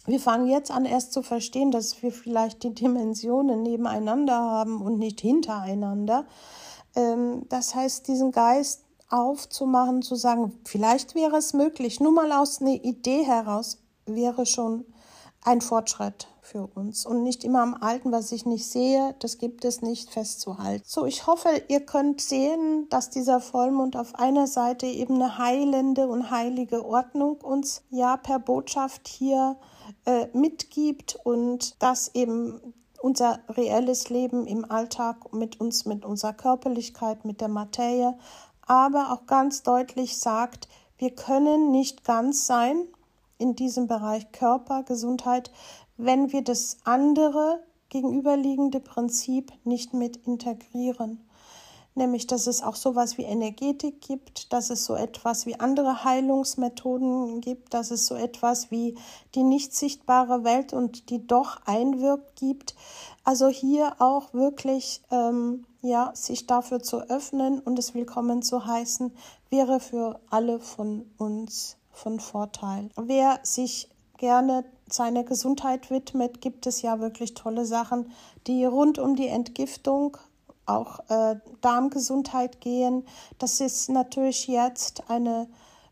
Wir 0.06 0.20
fangen 0.20 0.47
jetzt 0.47 0.70
an, 0.70 0.86
erst 0.86 1.14
zu 1.14 1.24
verstehen, 1.24 1.72
dass 1.72 2.01
wir 2.03 2.12
vielleicht 2.12 2.64
die 2.64 2.74
Dimensionen 2.74 3.64
nebeneinander 3.64 4.38
haben 4.38 4.82
und 4.82 4.99
nicht 4.99 5.20
hintereinander. 5.20 6.26
Ähm, 6.95 7.45
das 7.49 7.74
heißt, 7.74 8.08
diesen 8.08 8.32
Geist 8.32 8.84
aufzumachen, 9.10 10.01
zu 10.01 10.16
sagen, 10.16 10.60
vielleicht 10.64 11.16
wäre 11.16 11.38
es 11.38 11.53
möglich, 11.53 11.99
nur 11.99 12.12
mal 12.12 12.32
aus 12.32 12.62
einer 12.62 12.84
Idee 12.84 13.24
heraus 13.24 13.80
wäre 14.06 14.45
schon 14.45 14.86
ein 15.43 15.62
Fortschritt 15.62 16.28
für 16.46 16.68
uns 16.68 17.06
und 17.06 17.24
nicht 17.24 17.43
immer 17.43 17.62
am 17.62 17.74
Alten, 17.74 18.12
was 18.12 18.32
ich 18.32 18.46
nicht 18.46 18.68
sehe, 18.70 19.16
das 19.20 19.38
gibt 19.38 19.66
es 19.66 19.82
nicht 19.82 20.12
festzuhalten. 20.12 20.84
So, 20.86 21.06
ich 21.06 21.28
hoffe, 21.28 21.50
ihr 21.68 21.82
könnt 21.82 22.22
sehen, 22.22 22.88
dass 22.89 23.10
dieser 23.10 23.39
Vollmond 23.41 23.98
auf 23.98 24.16
einer 24.16 24.48
Seite 24.48 24.86
eben 24.86 25.16
eine 25.16 25.38
heilende 25.38 26.08
und 26.08 26.30
heilige 26.32 26.86
Ordnung 26.86 27.41
uns 27.41 27.84
ja 27.89 28.18
per 28.18 28.39
Botschaft 28.39 29.08
hier 29.08 29.58
äh, 30.06 30.28
mitgibt 30.34 31.20
und 31.24 31.82
dass 31.82 32.14
eben 32.14 32.74
unser 33.02 33.39
reelles 33.50 34.10
Leben 34.10 34.48
im 34.48 34.70
Alltag 34.70 35.34
mit 35.34 35.60
uns, 35.60 35.86
mit 35.86 36.06
unserer 36.06 36.34
Körperlichkeit, 36.34 37.26
mit 37.26 37.41
der 37.41 37.50
Materie, 37.50 38.18
aber 38.66 39.12
auch 39.12 39.28
ganz 39.28 39.64
deutlich 39.64 40.18
sagt, 40.18 40.68
wir 40.98 41.12
können 41.12 41.72
nicht 41.72 42.04
ganz 42.04 42.48
sein 42.48 42.88
in 43.38 43.56
diesem 43.56 43.88
Bereich 43.88 44.32
Körper, 44.32 44.84
Gesundheit, 44.84 45.52
wenn 45.98 46.32
wir 46.32 46.43
das 46.43 46.78
andere 46.84 47.64
gegenüberliegende 47.89 48.80
Prinzip 48.80 49.52
nicht 49.64 49.93
mit 49.93 50.18
integrieren 50.28 51.26
nämlich 51.96 52.28
dass 52.28 52.48
es 52.48 52.62
auch 52.62 52.76
sowas 52.76 53.18
wie 53.18 53.24
Energetik 53.24 54.02
gibt, 54.02 54.54
dass 54.54 54.70
es 54.70 54.86
so 54.86 54.96
etwas 54.96 55.46
wie 55.46 55.60
andere 55.60 56.04
Heilungsmethoden 56.04 57.41
gibt, 57.41 57.74
dass 57.74 57.91
es 57.91 58.06
so 58.06 58.16
etwas 58.16 58.70
wie 58.70 58.98
die 59.34 59.43
nicht 59.43 59.74
sichtbare 59.74 60.43
Welt 60.43 60.74
und 60.74 61.10
die 61.10 61.26
doch 61.26 61.62
einwirkt 61.66 62.36
gibt. 62.36 62.76
Also 63.24 63.48
hier 63.48 63.96
auch 64.00 64.34
wirklich 64.34 65.02
ähm, 65.10 65.66
ja 65.82 66.12
sich 66.14 66.46
dafür 66.46 66.84
zu 66.84 67.02
öffnen 67.10 67.60
und 67.60 67.80
es 67.80 67.93
willkommen 67.93 68.41
zu 68.41 68.66
heißen, 68.66 69.12
wäre 69.50 69.80
für 69.80 70.20
alle 70.30 70.60
von 70.60 71.06
uns 71.18 71.78
von 71.91 72.20
Vorteil. 72.20 72.89
Wer 72.98 73.39
sich 73.43 73.89
gerne 74.26 74.65
seiner 74.89 75.23
Gesundheit 75.23 75.91
widmet, 75.91 76.41
gibt 76.41 76.65
es 76.65 76.82
ja 76.82 76.99
wirklich 76.99 77.36
tolle 77.36 77.63
Sachen, 77.63 78.11
die 78.47 78.65
rund 78.65 78.97
um 78.97 79.15
die 79.15 79.28
Entgiftung 79.28 80.17
auch 80.65 80.97
äh, 81.09 81.36
Darmgesundheit 81.61 82.59
gehen. 82.59 83.05
Das 83.38 83.59
ist 83.59 83.88
natürlich 83.89 84.47
jetzt 84.47 85.11
eine 85.11 85.47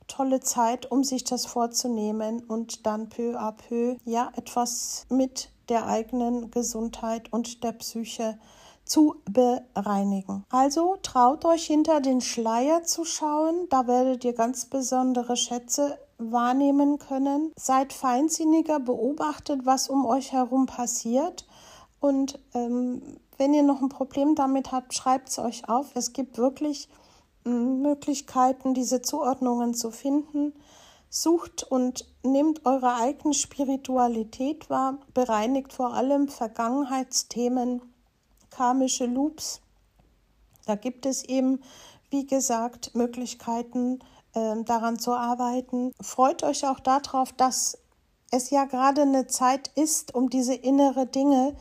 tolle 0.08 0.40
Zeit, 0.40 0.90
um 0.92 1.04
sich 1.04 1.24
das 1.24 1.46
vorzunehmen 1.46 2.42
und 2.48 2.88
dann 2.88 3.10
peu 3.10 3.38
à 3.38 3.52
peu 3.52 3.98
ja 4.04 4.32
etwas 4.36 5.06
mit 5.10 5.50
der 5.70 5.86
eigenen 5.86 6.50
Gesundheit 6.50 7.32
und 7.32 7.64
der 7.64 7.74
Psyche 7.74 8.40
zu 8.84 9.16
bereinigen. 9.26 10.44
Also 10.50 10.98
traut 11.04 11.46
euch 11.46 11.68
hinter 11.68 12.02
den 12.02 12.20
Schleier 12.20 12.84
zu 12.84 13.06
schauen, 13.06 13.68
da 13.70 13.86
werdet 13.86 14.26
ihr 14.26 14.34
ganz 14.34 14.66
besondere 14.66 15.38
Schätze 15.38 16.00
wahrnehmen 16.32 17.00
können. 17.00 17.52
Seid 17.56 17.94
feinsinniger, 17.94 18.80
beobachtet, 18.80 19.66
was 19.66 19.90
um 19.90 20.06
euch 20.06 20.32
herum 20.32 20.66
passiert 20.66 21.46
und 22.04 22.38
ähm, 22.54 23.02
wenn 23.38 23.54
ihr 23.54 23.64
noch 23.64 23.82
ein 23.82 23.88
Problem 23.88 24.36
damit 24.36 24.74
habt, 24.74 24.94
schreibt 24.94 25.30
es 25.30 25.40
euch 25.40 25.70
auf. 25.70 25.96
Es 25.96 26.12
gibt 26.12 26.38
wirklich 26.38 26.90
hm, 27.46 27.82
Möglichkeiten, 27.82 28.74
diese 28.74 29.02
Zuordnungen 29.02 29.74
zu 29.74 29.90
finden. 29.90 30.52
Sucht 31.10 31.64
und 31.64 32.06
nehmt 32.22 32.66
eure 32.66 32.96
eigene 32.96 33.34
Spiritualität 33.34 34.70
wahr, 34.70 34.98
bereinigt 35.14 35.72
vor 35.72 35.94
allem 35.94 36.28
Vergangenheitsthemen, 36.28 37.82
karmische 38.50 39.06
Loops. 39.06 39.62
Da 40.66 40.76
gibt 40.76 41.06
es 41.06 41.24
eben, 41.24 41.62
wie 42.10 42.26
gesagt, 42.26 42.96
Möglichkeiten, 42.96 44.00
daran 44.34 44.98
zu 45.00 45.12
arbeiten. 45.12 45.92
Freut 46.02 46.44
euch 46.44 46.66
auch 46.68 46.80
darauf, 46.80 47.32
dass 47.34 47.78
es 48.32 48.50
ja 48.50 48.66
gerade 48.66 49.04
eine 49.04 49.28
Zeit 49.28 49.70
ist, 49.76 50.16
um 50.16 50.30
diese 50.30 50.56
innere 50.56 51.06
Dinge 51.06 51.56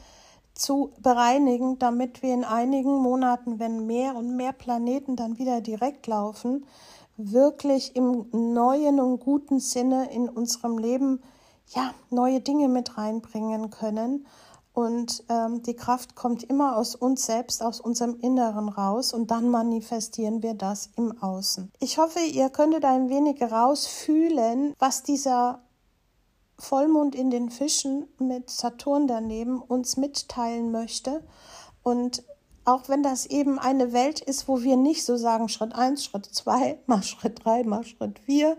zu 0.55 0.93
bereinigen, 1.01 1.79
damit 1.79 2.23
wir 2.23 2.33
in 2.33 2.45
einigen 2.45 2.95
Monaten, 2.95 3.59
wenn 3.59 3.87
mehr 3.87 4.17
und 4.17 4.37
mehr 4.37 4.53
Planeten 4.53 5.17
dann 5.17 5.39
wieder 5.39 5.61
direkt 5.61 6.07
laufen, 6.07 6.67
wirklich 7.17 7.95
im 7.97 8.27
neuen 8.33 9.01
und 9.01 9.21
guten 9.21 9.61
Sinne 9.61 10.11
in 10.11 10.29
unserem 10.29 10.79
Leben 10.79 11.23
ja 11.69 11.93
neue 12.11 12.41
Dinge 12.41 12.69
mit 12.69 12.97
reinbringen 12.99 13.71
können. 13.71 14.27
Und 14.75 15.25
ähm, 15.29 15.63
die 15.63 15.77
Kraft 15.77 16.15
kommt 16.15 16.43
immer 16.45 16.77
aus 16.77 16.95
uns 16.95 17.27
selbst, 17.27 17.63
aus 17.63 17.79
unserem 17.81 18.19
Inneren 18.21 18.71
raus 18.71 19.13
und 19.13 19.31
dann 19.31 19.51
manifestieren 19.51 20.43
wir 20.43 20.55
das 20.55 20.91
im 20.97 21.21
Außen. 21.23 21.71
Ich 21.79 21.99
hoffe, 21.99 22.21
ihr 22.21 22.49
könntet 22.49 22.85
ein 22.85 23.11
wenig 23.11 23.43
rausfühlen, 23.43 24.75
was 24.79 25.03
dieser 25.03 25.61
Vollmond 26.59 27.15
in 27.15 27.31
den 27.31 27.51
Fischen 27.51 28.09
mit 28.19 28.49
Saturn 28.49 29.07
daneben 29.07 29.61
uns 29.61 29.97
mitteilen 29.99 30.71
möchte. 30.71 31.23
Und 31.83 32.25
auch 32.65 32.89
wenn 32.89 33.03
das 33.03 33.27
eben 33.27 33.59
eine 33.59 33.93
Welt 33.93 34.21
ist, 34.21 34.49
wo 34.49 34.63
wir 34.63 34.77
nicht 34.77 35.05
so 35.05 35.17
sagen, 35.17 35.49
Schritt 35.49 35.75
1, 35.75 36.05
Schritt 36.05 36.27
2, 36.27 36.79
mal 36.87 37.03
Schritt 37.03 37.45
3, 37.45 37.65
mal 37.65 37.85
Schritt 37.85 38.21
4, 38.21 38.57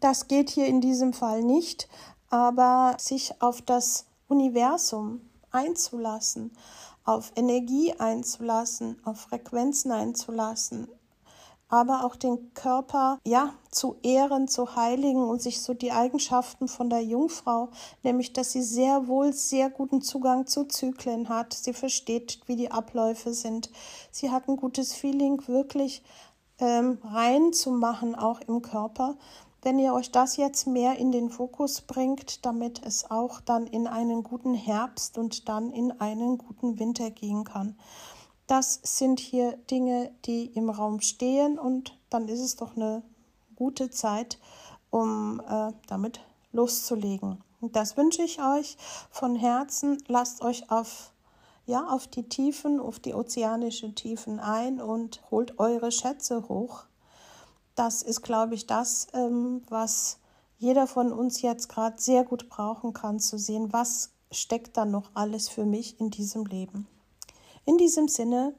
das 0.00 0.26
geht 0.26 0.50
hier 0.50 0.66
in 0.66 0.80
diesem 0.80 1.12
Fall 1.12 1.42
nicht, 1.42 1.88
aber 2.30 2.96
sich 2.98 3.40
auf 3.40 3.62
das 3.62 4.06
Universum 4.26 5.20
einzulassen, 5.52 6.52
auf 7.04 7.32
Energie 7.36 7.92
einzulassen, 7.98 9.00
auf 9.04 9.20
Frequenzen 9.20 9.92
einzulassen, 9.92 10.88
aber 11.68 12.04
auch 12.04 12.16
den 12.16 12.52
Körper 12.52 13.18
ja 13.24 13.54
zu 13.70 13.96
ehren, 14.02 14.46
zu 14.46 14.76
heiligen 14.76 15.24
und 15.24 15.40
sich 15.40 15.62
so 15.62 15.72
die 15.72 15.90
Eigenschaften 15.90 16.68
von 16.68 16.90
der 16.90 17.02
Jungfrau, 17.02 17.70
nämlich 18.02 18.34
dass 18.34 18.52
sie 18.52 18.62
sehr 18.62 19.08
wohl 19.08 19.32
sehr 19.32 19.70
guten 19.70 20.02
Zugang 20.02 20.46
zu 20.46 20.64
Zyklen 20.64 21.30
hat. 21.30 21.54
Sie 21.54 21.72
versteht, 21.72 22.40
wie 22.46 22.56
die 22.56 22.70
Abläufe 22.70 23.32
sind. 23.32 23.70
Sie 24.10 24.30
hat 24.30 24.48
ein 24.48 24.56
gutes 24.56 24.92
Feeling, 24.92 25.48
wirklich 25.48 26.02
ähm, 26.58 26.98
rein 27.02 27.54
zu 27.54 27.70
machen, 27.70 28.14
auch 28.14 28.40
im 28.40 28.60
Körper. 28.60 29.16
Wenn 29.62 29.78
ihr 29.78 29.94
euch 29.94 30.10
das 30.10 30.36
jetzt 30.36 30.66
mehr 30.66 30.98
in 30.98 31.12
den 31.12 31.30
Fokus 31.30 31.82
bringt, 31.82 32.44
damit 32.44 32.84
es 32.84 33.10
auch 33.12 33.40
dann 33.40 33.68
in 33.68 33.86
einen 33.86 34.24
guten 34.24 34.54
Herbst 34.54 35.18
und 35.18 35.48
dann 35.48 35.70
in 35.70 35.92
einen 36.00 36.36
guten 36.36 36.80
Winter 36.80 37.10
gehen 37.10 37.44
kann. 37.44 37.78
Das 38.48 38.80
sind 38.82 39.20
hier 39.20 39.56
Dinge, 39.70 40.10
die 40.24 40.46
im 40.46 40.68
Raum 40.68 41.00
stehen 41.00 41.60
und 41.60 41.96
dann 42.10 42.28
ist 42.28 42.40
es 42.40 42.56
doch 42.56 42.76
eine 42.76 43.04
gute 43.54 43.88
Zeit, 43.90 44.40
um 44.90 45.40
äh, 45.48 45.72
damit 45.86 46.20
loszulegen. 46.50 47.38
Das 47.60 47.96
wünsche 47.96 48.22
ich 48.22 48.42
euch 48.42 48.76
von 49.10 49.36
Herzen. 49.36 50.02
Lasst 50.08 50.42
euch 50.42 50.70
auf 50.72 51.12
ja, 51.64 51.86
auf 51.86 52.08
die 52.08 52.28
Tiefen, 52.28 52.80
auf 52.80 52.98
die 52.98 53.14
ozeanischen 53.14 53.94
Tiefen 53.94 54.40
ein 54.40 54.80
und 54.80 55.22
holt 55.30 55.60
eure 55.60 55.92
Schätze 55.92 56.48
hoch. 56.48 56.86
Das 57.74 58.02
ist, 58.02 58.22
glaube 58.22 58.54
ich, 58.54 58.66
das, 58.66 59.06
ähm, 59.14 59.62
was 59.68 60.18
jeder 60.58 60.86
von 60.86 61.12
uns 61.12 61.42
jetzt 61.42 61.68
gerade 61.68 62.00
sehr 62.00 62.24
gut 62.24 62.48
brauchen 62.48 62.92
kann, 62.92 63.18
zu 63.18 63.38
sehen, 63.38 63.72
was 63.72 64.10
steckt 64.30 64.76
da 64.76 64.84
noch 64.84 65.10
alles 65.14 65.48
für 65.48 65.64
mich 65.64 65.98
in 66.00 66.10
diesem 66.10 66.44
Leben. 66.44 66.86
In 67.64 67.78
diesem 67.78 68.08
Sinne, 68.08 68.54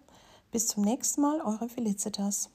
bis 0.52 0.68
zum 0.68 0.84
nächsten 0.84 1.22
Mal, 1.22 1.42
eure 1.42 1.70
Felicitas. 1.70 2.50